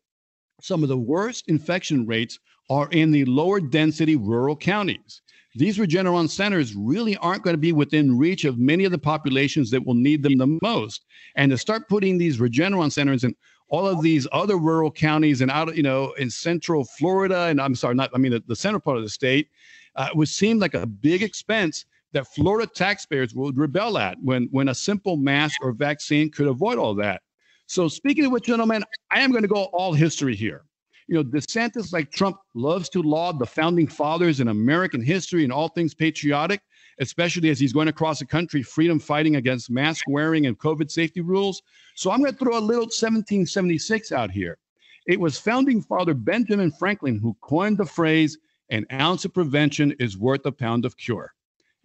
some 0.62 0.84
of 0.84 0.90
the 0.90 0.98
worst 0.98 1.46
infection 1.48 2.06
rates 2.06 2.40
are 2.70 2.90
in 2.92 3.12
the 3.12 3.24
lower 3.26 3.62
density 3.62 4.16
rural 4.16 4.56
counties. 4.56 5.22
These 5.56 5.78
Regeneron 5.78 6.30
centers 6.30 6.76
really 6.76 7.16
aren't 7.18 7.44
going 7.44 7.54
to 7.54 7.60
be 7.60 7.74
within 7.74 8.18
reach 8.18 8.44
of 8.44 8.58
many 8.58 8.86
of 8.86 8.92
the 8.92 8.98
populations 8.98 9.70
that 9.70 9.86
will 9.86 9.94
need 9.94 10.24
them 10.24 10.38
the 10.38 10.58
most. 10.64 11.06
And 11.36 11.52
to 11.52 11.58
start 11.58 11.88
putting 11.88 12.18
these 12.18 12.40
Regeneron 12.40 12.92
centers 12.92 13.24
in 13.24 13.36
all 13.74 13.88
of 13.88 14.04
these 14.04 14.28
other 14.32 14.58
rural 14.58 14.92
counties 14.92 15.42
and 15.42 15.50
out, 15.50 15.76
you 15.76 15.82
know, 15.82 16.12
in 16.20 16.30
central 16.30 16.86
Florida, 16.86 17.46
and 17.46 17.60
I'm 17.60 17.74
sorry, 17.74 17.96
not, 17.96 18.12
I 18.14 18.20
mean, 18.20 18.32
the, 18.32 18.44
the 18.48 18.56
central 18.56 18.80
part 18.80 18.98
of 18.98 19.04
the 19.04 19.10
state, 19.10 19.50
uh, 19.96 20.10
would 20.14 20.30
seem 20.30 20.60
like 20.60 20.76
a 20.76 20.86
big 20.86 21.24
expense 21.24 21.86
that 22.12 22.28
Florida 22.28 22.72
taxpayers 22.72 23.34
would 23.34 23.58
rebel 23.58 23.98
at 23.98 24.16
when, 24.22 24.48
when 24.52 24.70
a 24.70 24.76
simple 24.76 25.18
mask 25.18 25.58
or 25.64 25.72
vaccine 25.72 26.30
could 26.30 26.46
avoid 26.46 26.78
all 26.78 26.94
that. 26.94 27.24
So, 27.66 27.88
speaking 27.88 28.26
of 28.26 28.32
which, 28.32 28.44
gentlemen, 28.44 28.84
I 29.10 29.22
am 29.22 29.32
going 29.32 29.42
to 29.42 29.48
go 29.48 29.64
all 29.74 29.92
history 29.92 30.36
here. 30.36 30.66
You 31.08 31.16
know, 31.16 31.24
DeSantis, 31.24 31.92
like 31.92 32.12
Trump, 32.12 32.38
loves 32.54 32.90
to 32.90 33.02
laud 33.02 33.40
the 33.40 33.48
founding 33.48 33.88
fathers 33.88 34.40
in 34.40 34.50
American 34.50 35.02
history 35.02 35.44
and 35.44 35.52
all 35.52 35.70
things 35.70 35.96
patriotic, 35.96 36.62
especially 37.04 37.50
as 37.50 37.60
he's 37.60 37.74
going 37.74 37.88
across 37.88 38.20
the 38.20 38.26
country, 38.26 38.64
freedom 38.64 39.00
fighting 39.00 39.36
against 39.36 39.70
mask 39.70 40.04
wearing 40.08 40.48
and 40.48 40.58
COVID 40.58 40.90
safety 40.90 41.22
rules. 41.22 41.62
So, 41.96 42.10
I'm 42.10 42.20
going 42.20 42.32
to 42.32 42.38
throw 42.38 42.58
a 42.58 42.60
little 42.60 42.86
1776 42.86 44.12
out 44.12 44.32
here. 44.32 44.58
It 45.06 45.20
was 45.20 45.38
founding 45.38 45.82
father 45.82 46.14
Benjamin 46.14 46.72
Franklin 46.72 47.20
who 47.20 47.36
coined 47.42 47.78
the 47.78 47.86
phrase, 47.86 48.38
an 48.70 48.86
ounce 48.92 49.26
of 49.26 49.34
prevention 49.34 49.94
is 50.00 50.18
worth 50.18 50.46
a 50.46 50.52
pound 50.52 50.86
of 50.86 50.98
cure. 50.98 51.34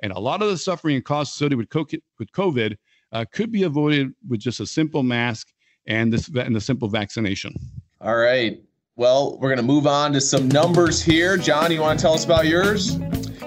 And 0.01 0.13
a 0.13 0.19
lot 0.19 0.43
of 0.43 0.49
the 0.49 0.57
suffering 0.57 0.97
and 0.97 1.05
costs 1.05 1.35
associated 1.35 1.59
with 1.59 2.31
COVID 2.31 2.77
uh, 3.13 3.25
could 3.33 3.51
be 3.51 3.65
avoided 3.65 4.15
with 4.29 4.41
just 4.41 4.61
a 4.61 4.67
simple 4.67 5.03
mask 5.03 5.49
and 5.87 6.13
this 6.13 6.29
and 6.29 6.55
the 6.55 6.61
simple 6.61 6.89
vaccination. 6.89 7.55
All 8.01 8.17
right. 8.17 8.63
Well, 8.97 9.39
we're 9.39 9.49
going 9.49 9.59
to 9.59 9.63
move 9.63 9.87
on 9.87 10.13
to 10.13 10.21
some 10.21 10.49
numbers 10.49 11.03
here. 11.03 11.37
John, 11.37 11.73
you 11.73 11.81
want 11.81 11.99
to 11.99 12.03
tell 12.03 12.15
us 12.15 12.25
about 12.25 12.47
yours? 12.47 12.99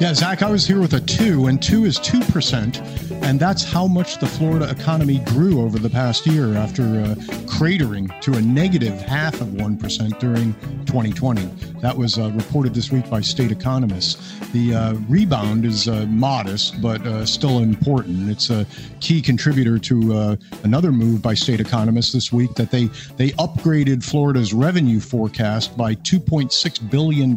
Yeah, 0.01 0.15
Zac, 0.15 0.41
I 0.41 0.49
was 0.49 0.65
here 0.65 0.79
with 0.79 0.95
a 0.95 0.99
two, 0.99 1.45
and 1.45 1.61
two 1.61 1.85
is 1.85 1.99
2%. 1.99 3.10
And 3.23 3.39
that's 3.39 3.63
how 3.63 3.87
much 3.87 4.19
the 4.19 4.25
Florida 4.25 4.69
economy 4.69 5.19
grew 5.19 5.61
over 5.61 5.79
the 5.79 5.89
past 5.89 6.25
year 6.25 6.55
after 6.55 6.83
uh, 6.83 7.15
cratering 7.45 8.19
to 8.21 8.33
a 8.33 8.41
negative 8.41 8.99
half 9.01 9.39
of 9.39 9.49
1% 9.49 10.19
during 10.19 10.53
2020. 10.85 11.45
That 11.79 11.95
was 11.95 12.17
uh, 12.17 12.31
reported 12.31 12.73
this 12.73 12.91
week 12.91 13.09
by 13.09 13.21
state 13.21 13.51
economists. 13.51 14.37
The 14.51 14.75
uh, 14.75 14.93
rebound 15.07 15.65
is 15.65 15.87
uh, 15.87 16.05
modest, 16.09 16.81
but 16.81 17.05
uh, 17.05 17.25
still 17.25 17.59
important. 17.59 18.29
It's 18.29 18.49
a 18.49 18.65
key 18.99 19.21
contributor 19.21 19.79
to 19.79 20.13
uh, 20.13 20.35
another 20.63 20.91
move 20.91 21.21
by 21.21 21.33
state 21.33 21.59
economists 21.59 22.11
this 22.11 22.33
week 22.33 22.55
that 22.55 22.71
they, 22.71 22.85
they 23.15 23.29
upgraded 23.31 24.03
Florida's 24.03 24.53
revenue 24.53 24.99
forecast 24.99 25.77
by 25.77 25.95
$2.6 25.95 26.89
billion. 26.89 27.33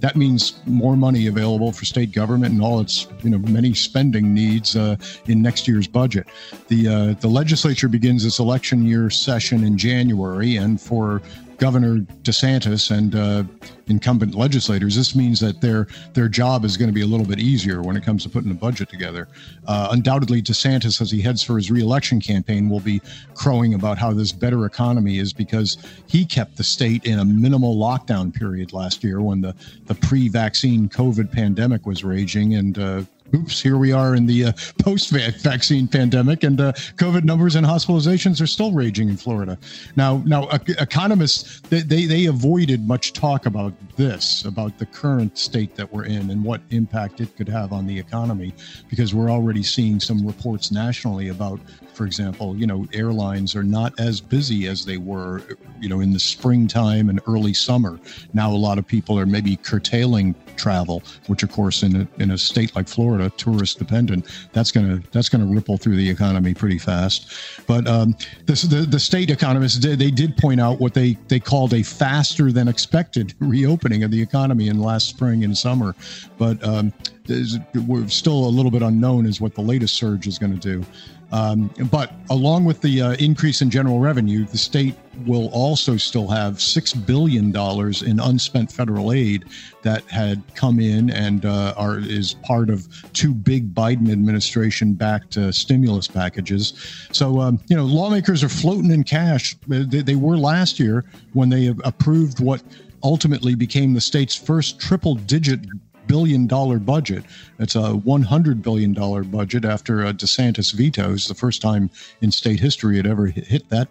That 0.00 0.16
means 0.16 0.60
more 0.66 0.96
money 0.96 1.26
available 1.26 1.72
for 1.72 1.84
state 1.84 2.12
government 2.12 2.54
and 2.54 2.62
all 2.62 2.80
its 2.80 3.06
you 3.22 3.30
know 3.30 3.38
many 3.38 3.74
spending 3.74 4.34
needs 4.34 4.76
uh, 4.84 4.96
in 5.26 5.42
next 5.42 5.66
year's 5.66 5.86
budget. 5.86 6.26
The 6.68 6.88
uh, 6.88 7.20
the 7.20 7.28
legislature 7.28 7.88
begins 7.88 8.24
its 8.24 8.38
election 8.38 8.84
year 8.84 9.10
session 9.10 9.64
in 9.64 9.76
January, 9.78 10.56
and 10.56 10.80
for 10.80 11.22
Governor 11.58 11.98
DeSantis 12.22 12.90
and 12.90 13.14
uh, 13.14 13.44
incumbent 13.86 14.34
legislators, 14.34 14.96
this 14.96 15.14
means 15.14 15.40
that 15.40 15.60
their 15.60 15.86
their 16.12 16.28
job 16.28 16.64
is 16.64 16.76
going 16.76 16.88
to 16.88 16.94
be 16.94 17.02
a 17.02 17.06
little 17.06 17.26
bit 17.26 17.38
easier 17.38 17.82
when 17.82 17.96
it 17.96 18.04
comes 18.04 18.22
to 18.24 18.28
putting 18.28 18.50
a 18.50 18.54
budget 18.54 18.88
together. 18.88 19.28
Uh, 19.66 19.88
undoubtedly, 19.92 20.42
DeSantis, 20.42 21.00
as 21.00 21.10
he 21.10 21.20
heads 21.20 21.42
for 21.42 21.56
his 21.56 21.70
reelection 21.70 22.20
campaign, 22.20 22.68
will 22.68 22.80
be 22.80 23.00
crowing 23.34 23.74
about 23.74 23.98
how 23.98 24.12
this 24.12 24.32
better 24.32 24.66
economy 24.66 25.18
is 25.18 25.32
because 25.32 25.78
he 26.06 26.24
kept 26.24 26.56
the 26.56 26.64
state 26.64 27.04
in 27.04 27.18
a 27.18 27.24
minimal 27.24 27.76
lockdown 27.76 28.34
period 28.34 28.72
last 28.72 29.04
year 29.04 29.20
when 29.20 29.40
the 29.40 29.54
the 29.86 29.94
pre-vaccine 29.94 30.88
COVID 30.88 31.30
pandemic 31.30 31.86
was 31.86 32.04
raging, 32.04 32.54
and 32.54 32.78
uh, 32.78 33.02
oops, 33.34 33.60
here 33.60 33.76
we 33.78 33.92
are 33.92 34.14
in 34.14 34.26
the 34.26 34.46
uh, 34.46 34.52
post 34.78 35.10
vaccine 35.10 35.88
pandemic, 35.88 36.42
and 36.42 36.60
uh, 36.60 36.72
COVID 36.96 37.24
numbers 37.24 37.56
and 37.56 37.66
hospitalizations 37.66 38.40
are 38.40 38.46
still 38.46 38.72
raging 38.72 39.08
in 39.08 39.16
Florida. 39.16 39.58
Now, 39.96 40.22
now 40.26 40.48
economists 40.78 41.60
they, 41.68 41.80
they, 41.80 42.06
they 42.06 42.26
avoided 42.26 42.86
much 42.86 43.12
talk 43.12 43.46
about 43.46 43.72
this, 43.96 44.44
about 44.44 44.78
the 44.78 44.86
current 44.86 45.38
state 45.38 45.74
that 45.76 45.92
we're 45.92 46.04
in 46.04 46.30
and 46.30 46.44
what 46.44 46.60
impact 46.70 47.20
it 47.20 47.36
could 47.36 47.48
have 47.48 47.72
on 47.72 47.86
the 47.86 47.98
economy, 47.98 48.52
because 48.88 49.14
we're 49.14 49.30
already 49.30 49.62
seeing 49.62 50.00
some 50.00 50.26
reports 50.26 50.70
nationally 50.70 51.28
about, 51.28 51.60
for 51.94 52.06
example, 52.06 52.56
you 52.56 52.66
know, 52.66 52.86
airlines 52.92 53.54
are 53.54 53.62
not 53.62 53.98
as 53.98 54.20
busy 54.20 54.66
as 54.66 54.84
they 54.84 54.96
were, 54.96 55.42
you 55.80 55.88
know, 55.88 56.00
in 56.00 56.12
the 56.12 56.18
springtime 56.18 57.08
and 57.08 57.20
early 57.26 57.54
summer. 57.54 57.98
Now, 58.32 58.50
a 58.50 58.56
lot 58.56 58.78
of 58.78 58.86
people 58.86 59.18
are 59.18 59.26
maybe 59.26 59.56
curtailing 59.56 60.34
travel, 60.56 61.02
which 61.26 61.42
of 61.42 61.50
course 61.50 61.82
in 61.82 62.02
a, 62.02 62.22
in 62.22 62.30
a 62.32 62.38
state 62.38 62.74
like 62.74 62.88
Florida, 62.88 63.30
tourist 63.36 63.78
dependent, 63.78 64.26
that's 64.52 64.70
gonna 64.70 65.00
that's 65.12 65.28
gonna 65.28 65.46
ripple 65.46 65.76
through 65.76 65.96
the 65.96 66.08
economy 66.08 66.54
pretty 66.54 66.78
fast. 66.78 67.32
But 67.66 67.86
um, 67.86 68.16
this, 68.46 68.62
the 68.62 68.82
the 68.82 69.00
state 69.00 69.30
economists 69.30 69.78
did, 69.78 69.98
they 69.98 70.10
did 70.10 70.36
point 70.36 70.60
out 70.60 70.80
what 70.80 70.94
they 70.94 71.16
they 71.28 71.40
called 71.40 71.74
a 71.74 71.82
faster 71.82 72.52
than 72.52 72.68
expected 72.68 73.34
reopening 73.40 74.02
of 74.04 74.10
the 74.10 74.20
economy 74.20 74.68
in 74.68 74.80
last 74.80 75.08
spring 75.08 75.44
and 75.44 75.56
summer, 75.56 75.94
but 76.38 76.62
um, 76.64 76.92
we're 77.28 78.08
still 78.08 78.46
a 78.46 78.50
little 78.50 78.70
bit 78.70 78.82
unknown 78.82 79.26
as 79.26 79.40
what 79.40 79.54
the 79.54 79.62
latest 79.62 79.94
surge 79.94 80.26
is 80.26 80.38
going 80.38 80.58
to 80.58 80.60
do. 80.60 80.84
Um, 81.32 81.68
but 81.90 82.12
along 82.30 82.64
with 82.64 82.80
the 82.80 83.02
uh, 83.02 83.12
increase 83.14 83.60
in 83.60 83.68
general 83.68 83.98
revenue, 83.98 84.44
the 84.44 84.58
state 84.58 84.94
will 85.26 85.48
also 85.48 85.96
still 85.96 86.28
have 86.28 86.54
$6 86.54 87.06
billion 87.06 87.46
in 87.46 88.20
unspent 88.20 88.70
federal 88.70 89.12
aid 89.12 89.46
that 89.82 90.04
had 90.04 90.42
come 90.54 90.78
in 90.78 91.10
and 91.10 91.44
uh, 91.44 91.74
are, 91.76 91.98
is 91.98 92.34
part 92.34 92.70
of 92.70 92.86
two 93.14 93.34
big 93.34 93.74
Biden 93.74 94.12
administration 94.12 94.92
backed 94.94 95.36
uh, 95.36 95.50
stimulus 95.50 96.06
packages. 96.06 96.74
So, 97.10 97.40
um, 97.40 97.58
you 97.68 97.76
know, 97.76 97.84
lawmakers 97.84 98.44
are 98.44 98.48
floating 98.48 98.92
in 98.92 99.02
cash. 99.02 99.56
They, 99.66 100.02
they 100.02 100.16
were 100.16 100.36
last 100.36 100.78
year 100.78 101.04
when 101.32 101.48
they 101.48 101.74
approved 101.84 102.38
what 102.38 102.62
ultimately 103.02 103.56
became 103.56 103.94
the 103.94 104.00
state's 104.00 104.36
first 104.36 104.78
triple 104.78 105.16
digit 105.16 105.60
billion 106.06 106.46
dollar 106.46 106.78
budget. 106.78 107.24
It's 107.58 107.74
a 107.74 107.94
100 107.94 108.62
billion 108.62 108.92
dollar 108.92 109.24
budget 109.24 109.64
after 109.64 110.04
uh, 110.04 110.12
DeSantis 110.12 110.72
vetoes 110.72 111.26
the 111.26 111.34
first 111.34 111.62
time 111.62 111.90
in 112.20 112.30
state 112.30 112.60
history 112.60 112.98
it 112.98 113.06
ever 113.06 113.26
hit 113.26 113.68
that 113.70 113.88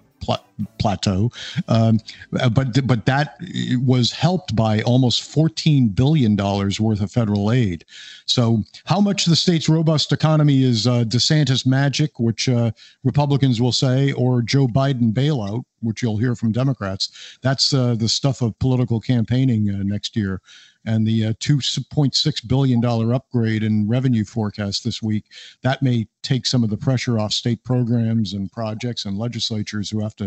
plateau. 0.77 1.31
Um, 1.67 1.99
but 2.31 2.85
but 2.87 3.05
that 3.05 3.37
was 3.85 4.11
helped 4.11 4.55
by 4.55 4.81
almost 4.81 5.23
14 5.23 5.89
billion 5.89 6.35
dollars 6.35 6.79
worth 6.79 7.01
of 7.01 7.11
federal 7.11 7.51
aid. 7.51 7.85
So 8.25 8.63
how 8.85 8.99
much 8.99 9.25
the 9.25 9.35
state's 9.35 9.69
robust 9.69 10.11
economy 10.11 10.63
is 10.63 10.87
uh, 10.87 11.03
DeSantis 11.03 11.65
magic, 11.65 12.19
which 12.19 12.47
uh, 12.49 12.71
Republicans 13.03 13.61
will 13.61 13.71
say, 13.71 14.11
or 14.13 14.41
Joe 14.41 14.67
Biden 14.67 15.13
bailout, 15.13 15.63
which 15.81 16.01
you'll 16.01 16.17
hear 16.17 16.35
from 16.35 16.51
Democrats. 16.51 17.37
That's 17.41 17.73
uh, 17.73 17.95
the 17.95 18.09
stuff 18.09 18.41
of 18.41 18.57
political 18.59 18.99
campaigning 18.99 19.69
uh, 19.69 19.83
next 19.83 20.15
year 20.15 20.41
and 20.85 21.07
the 21.07 21.27
uh, 21.27 21.33
$2.6 21.33 22.47
billion 22.47 22.83
upgrade 23.13 23.63
in 23.63 23.87
revenue 23.87 24.25
forecast 24.25 24.83
this 24.83 25.01
week, 25.01 25.25
that 25.61 25.81
may 25.81 26.07
take 26.21 26.45
some 26.45 26.63
of 26.63 26.69
the 26.69 26.77
pressure 26.77 27.19
off 27.19 27.33
state 27.33 27.63
programs 27.63 28.33
and 28.33 28.51
projects 28.51 29.05
and 29.05 29.17
legislatures 29.17 29.89
who 29.89 30.01
have 30.01 30.15
to, 30.15 30.25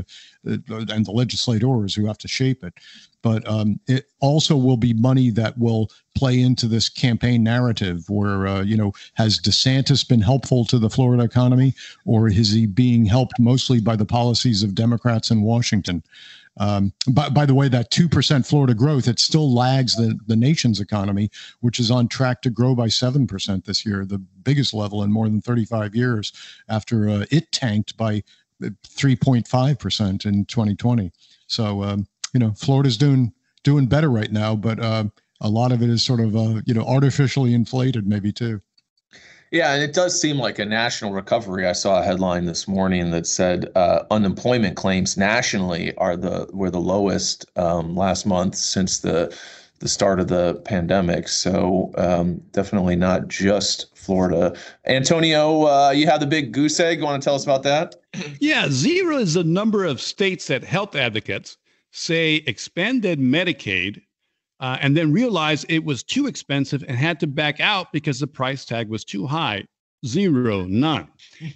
uh, 0.49 0.57
and 0.71 1.07
the 1.07 1.13
legislators 1.13 1.95
who 1.95 2.07
have 2.07 2.19
to 2.19 2.29
shape 2.29 2.63
it. 2.65 2.75
But 3.23 3.49
um, 3.49 3.81
it 3.89 4.07
also 4.21 4.57
will 4.57 4.77
be 4.77 4.95
money 4.95 5.31
that 5.31 5.59
will 5.59 5.91
play 6.15 6.41
into 6.41 6.69
this 6.69 6.89
campaign 6.89 7.43
narrative 7.43 8.09
where, 8.09 8.47
uh, 8.47 8.63
you 8.63 8.77
know, 8.77 8.93
has 9.15 9.41
DeSantis 9.41 10.07
been 10.07 10.21
helpful 10.21 10.65
to 10.67 10.79
the 10.79 10.91
Florida 10.91 11.25
economy 11.25 11.75
or 12.05 12.29
is 12.29 12.53
he 12.53 12.67
being 12.67 13.05
helped 13.05 13.41
mostly 13.41 13.81
by 13.81 13.97
the 13.97 14.05
policies 14.05 14.63
of 14.63 14.75
Democrats 14.75 15.31
in 15.31 15.43
Washington? 15.43 16.03
Um, 16.59 16.93
by, 17.09 17.29
by 17.29 17.47
the 17.47 17.55
way, 17.55 17.69
that 17.69 17.91
2% 17.91 18.47
Florida 18.47 18.75
growth, 18.75 19.09
it 19.09 19.19
still 19.19 19.53
lags 19.53 19.95
the, 19.95 20.19
the 20.27 20.37
nation's 20.37 20.81
economy, 20.81 21.31
which 21.61 21.79
is 21.79 21.91
on 21.91 22.09
track 22.09 22.41
to 22.43 22.51
grow 22.51 22.75
by 22.75 22.87
7% 22.87 23.65
this 23.65 23.85
year, 23.85 24.05
the 24.05 24.19
biggest 24.43 24.73
level 24.73 25.03
in 25.03 25.13
more 25.13 25.29
than 25.29 25.41
35 25.41 25.95
years 25.95 26.33
after 26.69 27.09
uh, 27.09 27.25
it 27.31 27.53
tanked 27.53 27.97
by 27.97 28.23
3.5% 28.63 30.27
in 30.27 30.45
2020. 30.47 31.13
So, 31.47 31.83
um, 31.83 32.07
you 32.33 32.41
know, 32.41 32.53
Florida's 32.53 32.97
doing 32.97 33.33
doing 33.63 33.87
better 33.87 34.11
right 34.11 34.31
now, 34.31 34.55
but 34.55 34.79
uh, 34.79 35.05
a 35.41 35.49
lot 35.49 35.73
of 35.73 35.83
it 35.83 35.91
is 35.91 36.03
sort 36.03 36.21
of, 36.21 36.37
uh, 36.37 36.61
you 36.67 36.75
know, 36.75 36.85
artificially 36.85 37.53
inflated 37.53 38.07
maybe 38.07 38.33
too. 38.33 38.61
Yeah, 39.51 39.75
and 39.75 39.83
it 39.83 39.95
does 39.95 40.21
seem 40.21 40.39
like 40.39 40.59
a 40.59 40.65
national 40.65 41.13
recovery. 41.13 41.67
I 41.67 41.73
saw 41.73 42.01
a 42.01 42.05
headline 42.05 42.47
this 42.47 42.67
morning 42.67 43.11
that 43.13 43.27
said 43.27 43.71
uh, 43.77 44.05
unemployment 44.11 44.77
claims 44.77 45.17
nationally 45.17 45.95
are 45.97 46.17
the 46.17 46.49
were 46.53 46.71
the 46.71 46.81
lowest 46.81 47.47
um, 47.57 47.95
last 47.95 48.27
month 48.27 48.57
since 48.57 48.99
the 48.99 49.37
the 49.79 49.89
start 49.89 50.19
of 50.21 50.29
the 50.29 50.55
pandemic. 50.65 51.29
So 51.29 51.93
um, 51.97 52.43
definitely 52.53 52.97
not 52.97 53.29
just 53.29 53.95
Florida. 53.97 54.57
Antonio, 54.87 55.65
uh, 55.65 55.91
you 55.91 56.07
have 56.07 56.21
the 56.21 56.27
big 56.27 56.53
goose 56.53 56.81
egg. 56.81 56.99
You 56.99 57.05
want 57.05 57.23
to 57.23 57.25
tell 57.25 57.35
us 57.35 57.45
about 57.45 57.63
that? 57.65 57.97
Yeah, 58.41 58.69
zero 58.71 59.19
is 59.19 59.35
the 59.35 59.45
number 59.45 59.85
of 59.85 60.01
states 60.01 60.47
that 60.47 60.65
health 60.65 60.97
advocates 60.97 61.59
say 61.91 62.37
expanded 62.47 63.19
Medicaid 63.19 64.03
uh, 64.61 64.79
and 64.81 64.97
then 64.97 65.13
realized 65.13 65.67
it 65.69 65.85
was 65.85 66.03
too 66.03 66.27
expensive 66.27 66.85
and 66.87 66.97
had 66.97 67.21
to 67.21 67.27
back 67.27 67.61
out 67.61 67.93
because 67.93 68.21
the 68.21 68.27
price 68.27 68.65
tag 68.65 68.89
was 68.89 69.05
too 69.05 69.27
high. 69.27 69.65
Zero, 70.05 70.65
none. 70.65 71.09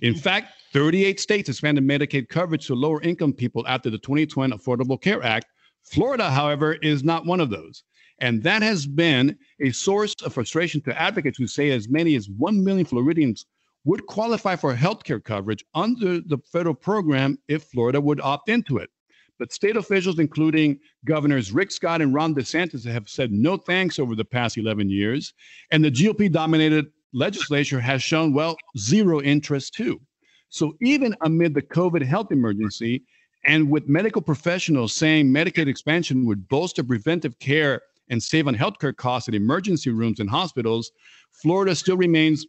In 0.02 0.14
fact, 0.26 0.52
38 0.72 1.18
states 1.18 1.48
expanded 1.48 1.84
Medicaid 1.84 2.28
coverage 2.28 2.66
to 2.66 2.74
lower 2.74 3.02
income 3.02 3.32
people 3.32 3.66
after 3.66 3.90
the 3.90 3.98
2020 3.98 4.56
Affordable 4.56 5.00
Care 5.00 5.22
Act. 5.22 5.46
Florida, 5.82 6.30
however, 6.30 6.74
is 6.74 7.02
not 7.02 7.26
one 7.26 7.40
of 7.40 7.50
those. 7.50 7.82
And 8.20 8.42
that 8.42 8.62
has 8.62 8.86
been 8.86 9.36
a 9.60 9.70
source 9.70 10.14
of 10.22 10.34
frustration 10.34 10.80
to 10.82 11.00
advocates 11.00 11.38
who 11.38 11.46
say 11.46 11.70
as 11.70 11.88
many 11.88 12.16
as 12.16 12.28
1 12.28 12.62
million 12.62 12.84
Floridians 12.84 13.46
would 13.84 14.06
qualify 14.06 14.56
for 14.56 14.74
health 14.74 15.04
care 15.04 15.20
coverage 15.20 15.64
under 15.74 16.20
the 16.20 16.38
federal 16.52 16.74
program 16.74 17.38
if 17.48 17.64
Florida 17.64 18.00
would 18.00 18.20
opt 18.20 18.50
into 18.50 18.76
it. 18.76 18.90
But 19.40 19.54
state 19.54 19.76
officials, 19.76 20.18
including 20.18 20.78
governors 21.06 21.50
Rick 21.50 21.70
Scott 21.70 22.02
and 22.02 22.12
Ron 22.12 22.34
DeSantis, 22.34 22.84
have 22.84 23.08
said 23.08 23.32
no 23.32 23.56
thanks 23.56 23.98
over 23.98 24.14
the 24.14 24.24
past 24.24 24.58
11 24.58 24.90
years. 24.90 25.32
And 25.70 25.82
the 25.82 25.90
GOP 25.90 26.30
dominated 26.30 26.92
legislature 27.14 27.80
has 27.80 28.02
shown, 28.02 28.34
well, 28.34 28.58
zero 28.76 29.22
interest 29.22 29.72
too. 29.72 29.98
So 30.50 30.74
even 30.82 31.16
amid 31.22 31.54
the 31.54 31.62
COVID 31.62 32.02
health 32.02 32.30
emergency, 32.32 33.02
and 33.46 33.70
with 33.70 33.88
medical 33.88 34.20
professionals 34.20 34.92
saying 34.92 35.28
Medicaid 35.28 35.68
expansion 35.68 36.26
would 36.26 36.46
bolster 36.48 36.84
preventive 36.84 37.38
care 37.38 37.80
and 38.10 38.22
save 38.22 38.46
on 38.46 38.54
healthcare 38.54 38.94
costs 38.94 39.26
at 39.26 39.34
emergency 39.34 39.88
rooms 39.88 40.20
and 40.20 40.28
hospitals, 40.28 40.92
Florida 41.42 41.74
still 41.74 41.96
remains 41.96 42.46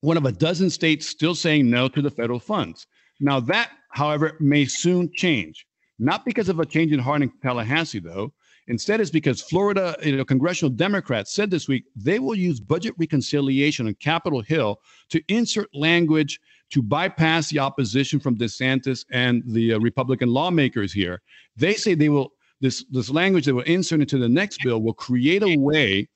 one 0.00 0.16
of 0.16 0.24
a 0.24 0.32
dozen 0.32 0.70
states 0.70 1.06
still 1.06 1.36
saying 1.36 1.70
no 1.70 1.86
to 1.86 2.02
the 2.02 2.10
federal 2.10 2.40
funds. 2.40 2.88
Now, 3.20 3.38
that, 3.38 3.70
however, 3.90 4.36
may 4.40 4.64
soon 4.64 5.12
change. 5.14 5.64
Not 5.98 6.24
because 6.24 6.48
of 6.48 6.60
a 6.60 6.66
change 6.66 6.92
in 6.92 7.00
heart 7.00 7.22
in 7.22 7.32
Tallahassee, 7.42 8.00
though. 8.00 8.32
Instead, 8.68 9.00
it's 9.00 9.10
because 9.10 9.40
Florida 9.40 9.96
you 10.02 10.16
know, 10.16 10.24
congressional 10.24 10.70
Democrats 10.70 11.32
said 11.32 11.50
this 11.50 11.68
week 11.68 11.84
they 11.94 12.18
will 12.18 12.34
use 12.34 12.58
budget 12.58 12.94
reconciliation 12.98 13.86
on 13.86 13.94
Capitol 13.94 14.40
Hill 14.40 14.80
to 15.10 15.22
insert 15.28 15.72
language 15.72 16.40
to 16.70 16.82
bypass 16.82 17.48
the 17.48 17.60
opposition 17.60 18.18
from 18.18 18.36
DeSantis 18.36 19.04
and 19.12 19.42
the 19.46 19.74
uh, 19.74 19.78
Republican 19.78 20.30
lawmakers 20.30 20.92
here. 20.92 21.22
They 21.56 21.74
say 21.74 21.94
they 21.94 22.08
will 22.08 22.32
this 22.60 22.84
this 22.90 23.10
language 23.10 23.44
that 23.46 23.54
will 23.54 23.62
insert 23.62 24.00
into 24.00 24.18
the 24.18 24.28
next 24.28 24.62
bill 24.62 24.82
will 24.82 24.94
create 24.94 25.42
a 25.42 25.56
way 25.58 26.08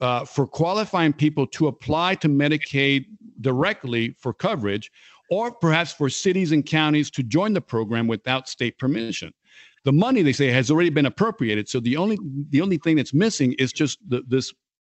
uh, 0.00 0.24
for 0.24 0.46
qualifying 0.46 1.12
people 1.12 1.46
to 1.48 1.66
apply 1.66 2.14
to 2.14 2.28
Medicaid 2.28 3.04
directly 3.40 4.14
for 4.18 4.32
coverage 4.32 4.90
or 5.30 5.52
perhaps 5.52 5.92
for 5.92 6.10
cities 6.10 6.52
and 6.52 6.66
counties 6.66 7.10
to 7.12 7.22
join 7.22 7.52
the 7.52 7.60
program 7.60 8.06
without 8.06 8.48
state 8.48 8.78
permission. 8.78 9.32
The 9.84 9.92
money 9.92 10.22
they 10.22 10.32
say 10.32 10.48
has 10.48 10.70
already 10.70 10.90
been 10.90 11.06
appropriated, 11.06 11.68
so 11.68 11.80
the 11.80 11.96
only 11.96 12.18
the 12.50 12.60
only 12.60 12.76
thing 12.76 12.96
that's 12.96 13.14
missing 13.14 13.54
is 13.54 13.72
just 13.72 13.98
the, 14.08 14.22
this 14.28 14.52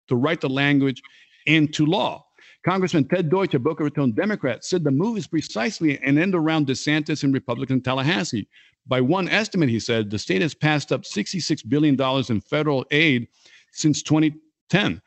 to 0.08 0.16
write 0.16 0.42
the 0.42 0.50
language 0.50 1.02
into 1.46 1.86
law. 1.86 2.26
Congressman 2.66 3.08
Ted 3.08 3.30
Deutch, 3.30 3.54
a 3.54 3.60
Boca 3.60 3.84
Raton 3.84 4.12
Democrat, 4.12 4.64
said 4.64 4.84
the 4.84 4.92
move 4.92 5.18
is 5.18 5.28
precisely 5.28 6.00
an 6.04 6.18
end 6.18 6.36
around 6.36 6.68
DeSantis 6.68 7.24
and 7.24 7.34
Republican 7.34 7.82
Tallahassee. 7.82 8.48
By 8.88 9.02
one 9.02 9.28
estimate, 9.30 9.70
he 9.70 9.80
said 9.80 10.10
the 10.10 10.20
state 10.20 10.42
has 10.42 10.54
passed 10.54 10.92
up 10.92 11.02
$66 11.02 11.68
billion 11.68 12.00
in 12.30 12.42
federal 12.42 12.86
aid 12.92 13.28
since 13.72 14.04
2010. 14.04 15.02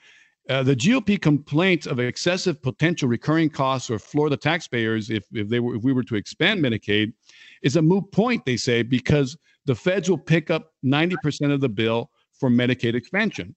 Uh, 0.50 0.62
the 0.62 0.76
GOP 0.76 1.20
complaint 1.20 1.86
of 1.86 1.98
excessive 1.98 2.60
potential 2.60 3.08
recurring 3.08 3.48
costs 3.48 3.86
for 3.88 3.98
Florida 3.98 4.36
taxpayers 4.36 5.08
if, 5.08 5.24
if 5.32 5.48
they 5.48 5.58
were 5.58 5.76
if 5.76 5.82
we 5.82 5.92
were 5.92 6.02
to 6.02 6.16
expand 6.16 6.62
Medicaid 6.62 7.14
is 7.62 7.76
a 7.76 7.82
moot 7.82 8.10
point, 8.12 8.44
they 8.44 8.58
say, 8.58 8.82
because 8.82 9.38
the 9.64 9.74
feds 9.74 10.10
will 10.10 10.18
pick 10.18 10.50
up 10.50 10.72
90% 10.84 11.50
of 11.50 11.62
the 11.62 11.68
bill 11.68 12.10
for 12.38 12.50
Medicaid 12.50 12.94
expansion. 12.94 13.54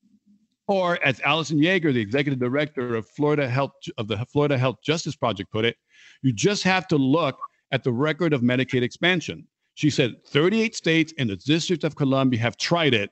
Or 0.69 0.97
as 1.03 1.19
Allison 1.21 1.59
Yarger, 1.59 1.93
the 1.93 1.99
executive 1.99 2.39
director 2.39 2.95
of 2.95 3.09
Florida 3.09 3.49
Health 3.49 3.71
of 3.97 4.07
the 4.07 4.17
Florida 4.31 4.57
Health 4.57 4.77
Justice 4.81 5.15
Project 5.15 5.51
put 5.51 5.65
it, 5.65 5.75
you 6.21 6.31
just 6.31 6.63
have 6.63 6.87
to 6.87 6.97
look 6.97 7.37
at 7.71 7.83
the 7.83 7.91
record 7.91 8.31
of 8.31 8.41
Medicaid 8.41 8.81
expansion. 8.81 9.45
She 9.75 9.89
said 9.89 10.15
38 10.27 10.75
states 10.75 11.13
and 11.17 11.29
the 11.29 11.35
District 11.35 11.83
of 11.83 11.95
Columbia 11.95 12.39
have 12.39 12.57
tried 12.57 12.93
it, 12.93 13.09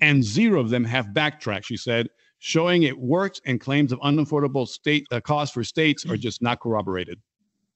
and 0.00 0.22
zero 0.24 0.60
of 0.60 0.70
them 0.70 0.84
have 0.84 1.14
backtracked. 1.14 1.66
She 1.66 1.76
said, 1.76 2.08
showing 2.44 2.82
it 2.82 2.98
works 2.98 3.40
and 3.46 3.60
claims 3.60 3.92
of 3.92 4.00
unaffordable 4.00 4.66
state 4.66 5.06
uh, 5.12 5.20
costs 5.20 5.54
for 5.54 5.62
states 5.62 6.04
are 6.04 6.16
just 6.16 6.42
not 6.42 6.58
corroborated. 6.58 7.20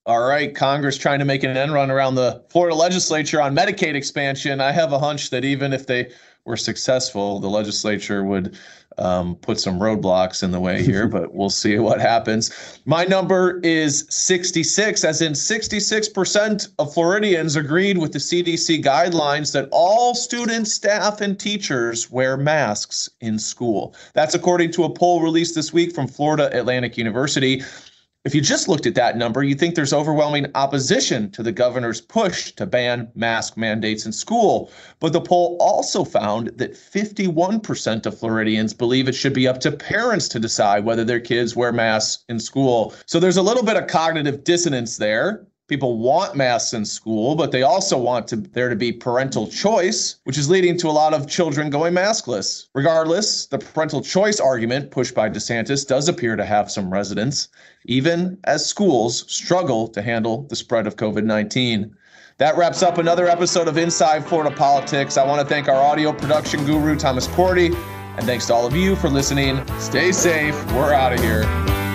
All 0.07 0.26
right, 0.26 0.52
Congress 0.52 0.98
trying 0.98 1.20
to 1.20 1.24
make 1.24 1.44
an 1.44 1.57
end 1.57 1.72
run 1.72 1.88
around 1.88 2.16
the 2.16 2.44
Florida 2.50 2.74
legislature 2.74 3.40
on 3.40 3.55
Medicaid 3.55 3.94
expansion. 3.94 4.61
I 4.61 4.72
have 4.72 4.92
a 4.92 4.98
hunch 4.98 5.31
that 5.31 5.44
even 5.44 5.72
if 5.72 5.87
they 5.87 6.11
were 6.44 6.57
successful, 6.57 7.38
the 7.38 7.48
legislature 7.48 8.24
would 8.24 8.59
um, 8.98 9.37
put 9.37 9.61
some 9.61 9.78
roadblocks 9.78 10.42
in 10.42 10.50
the 10.50 10.61
way 10.61 10.82
here, 10.82 11.06
but 11.16 11.35
we'll 11.35 11.50
see 11.50 11.78
what 11.78 12.00
happens. 12.00 12.80
My 12.85 13.04
number 13.04 13.61
is 13.61 14.06
66, 14.09 15.04
as 15.04 15.22
in 15.22 15.32
66% 15.32 16.68
of 16.78 16.94
Floridians 16.94 17.56
agreed 17.56 17.98
with 17.98 18.12
the 18.12 18.18
CDC 18.18 18.82
guidelines 18.82 19.52
that 19.52 19.68
all 19.72 20.14
students, 20.14 20.72
staff, 20.72 21.20
and 21.20 21.38
teachers 21.38 22.11
wear 22.11 22.37
masks 22.37 23.09
in 23.20 23.38
school. 23.38 23.94
That's 24.14 24.35
according 24.35 24.72
to 24.72 24.85
a 24.85 24.90
poll 24.90 25.20
released 25.20 25.54
this 25.54 25.72
week 25.72 25.94
from 25.94 26.09
Florida 26.09 26.50
Atlantic 26.59 26.96
University. 26.96 27.62
If 28.27 28.35
you 28.35 28.41
just 28.41 28.67
looked 28.67 28.87
at 28.87 28.97
that 28.97 29.17
number, 29.17 29.45
you'd 29.45 29.61
think 29.61 29.77
there's 29.77 29.93
overwhelming 29.93 30.49
opposition 30.57 31.31
to 31.31 31.45
the 31.45 31.53
governor's 31.53 32.01
push 32.01 32.51
to 32.55 32.67
ban 32.67 33.09
mask 33.15 33.57
mandates 33.57 34.05
in 34.05 34.11
school. 34.11 34.73
But 34.99 35.12
the 35.12 35.21
poll 35.21 35.57
also 35.61 36.03
found 36.03 36.49
that 36.57 36.75
51% 36.75 38.05
of 38.05 38.19
Floridians 38.19 38.75
believe 38.75 39.07
it 39.07 39.15
should 39.15 39.33
be 39.33 39.47
up 39.47 39.61
to 39.61 39.71
parents 39.71 40.27
to 40.31 40.41
decide 40.41 40.85
whether 40.85 41.05
their 41.05 41.21
kids 41.21 41.55
wear 41.55 41.71
masks 41.71 42.25
in 42.29 42.41
school. 42.41 42.95
So 43.07 43.21
there's 43.21 43.37
a 43.37 43.43
little 43.43 43.62
bit 43.62 43.77
of 43.77 43.87
cognitive 43.87 44.43
dissonance 44.43 44.97
there 44.97 45.47
people 45.68 45.98
want 45.98 46.37
masks 46.37 46.72
in 46.72 46.85
school, 46.85 47.35
but 47.35 47.50
they 47.52 47.62
also 47.62 47.98
want 47.98 48.29
to, 48.29 48.37
there 48.37 48.68
to 48.68 48.76
be 48.76 48.92
parental 48.92 49.48
choice, 49.48 50.16
which 50.24 50.38
is 50.38 50.48
leading 50.48 50.76
to 50.79 50.88
a 50.88 50.90
lot 50.90 51.12
of 51.12 51.29
children 51.29 51.70
going 51.70 51.94
maskless. 51.94 52.66
Regardless, 52.74 53.46
the 53.46 53.59
parental 53.59 54.00
choice 54.00 54.38
argument 54.40 54.90
pushed 54.90 55.14
by 55.14 55.29
DeSantis 55.29 55.87
does 55.87 56.09
appear 56.09 56.37
to 56.37 56.44
have 56.44 56.70
some 56.70 56.92
resonance, 56.92 57.48
even 57.87 58.38
as 58.44 58.64
schools 58.64 59.31
struggle 59.33 59.88
to 59.88 60.02
handle 60.02 60.42
the 60.48 60.57
spread 60.57 60.87
of 60.87 60.96
COVID 60.96 61.24
19. 61.24 61.94
That 62.38 62.57
wraps 62.59 62.83
up 62.83 62.98
another 62.98 63.26
episode 63.26 63.66
of 63.66 63.79
Inside 63.79 64.26
Florida 64.26 64.55
Politics. 64.55 65.16
I 65.16 65.24
want 65.24 65.40
to 65.40 65.46
thank 65.46 65.68
our 65.68 65.83
audio 65.83 66.12
production 66.12 66.66
guru, 66.66 66.94
Thomas 66.94 67.26
Cordy, 67.29 67.68
and 67.68 68.24
thanks 68.24 68.46
to 68.46 68.55
all 68.55 68.66
of 68.66 68.76
you 68.76 68.94
for 68.94 69.09
listening. 69.09 69.66
Stay 69.79 70.12
safe. 70.12 70.55
We're 70.72 70.92
out 70.92 71.14
of 71.14 71.20
here. 71.20 71.86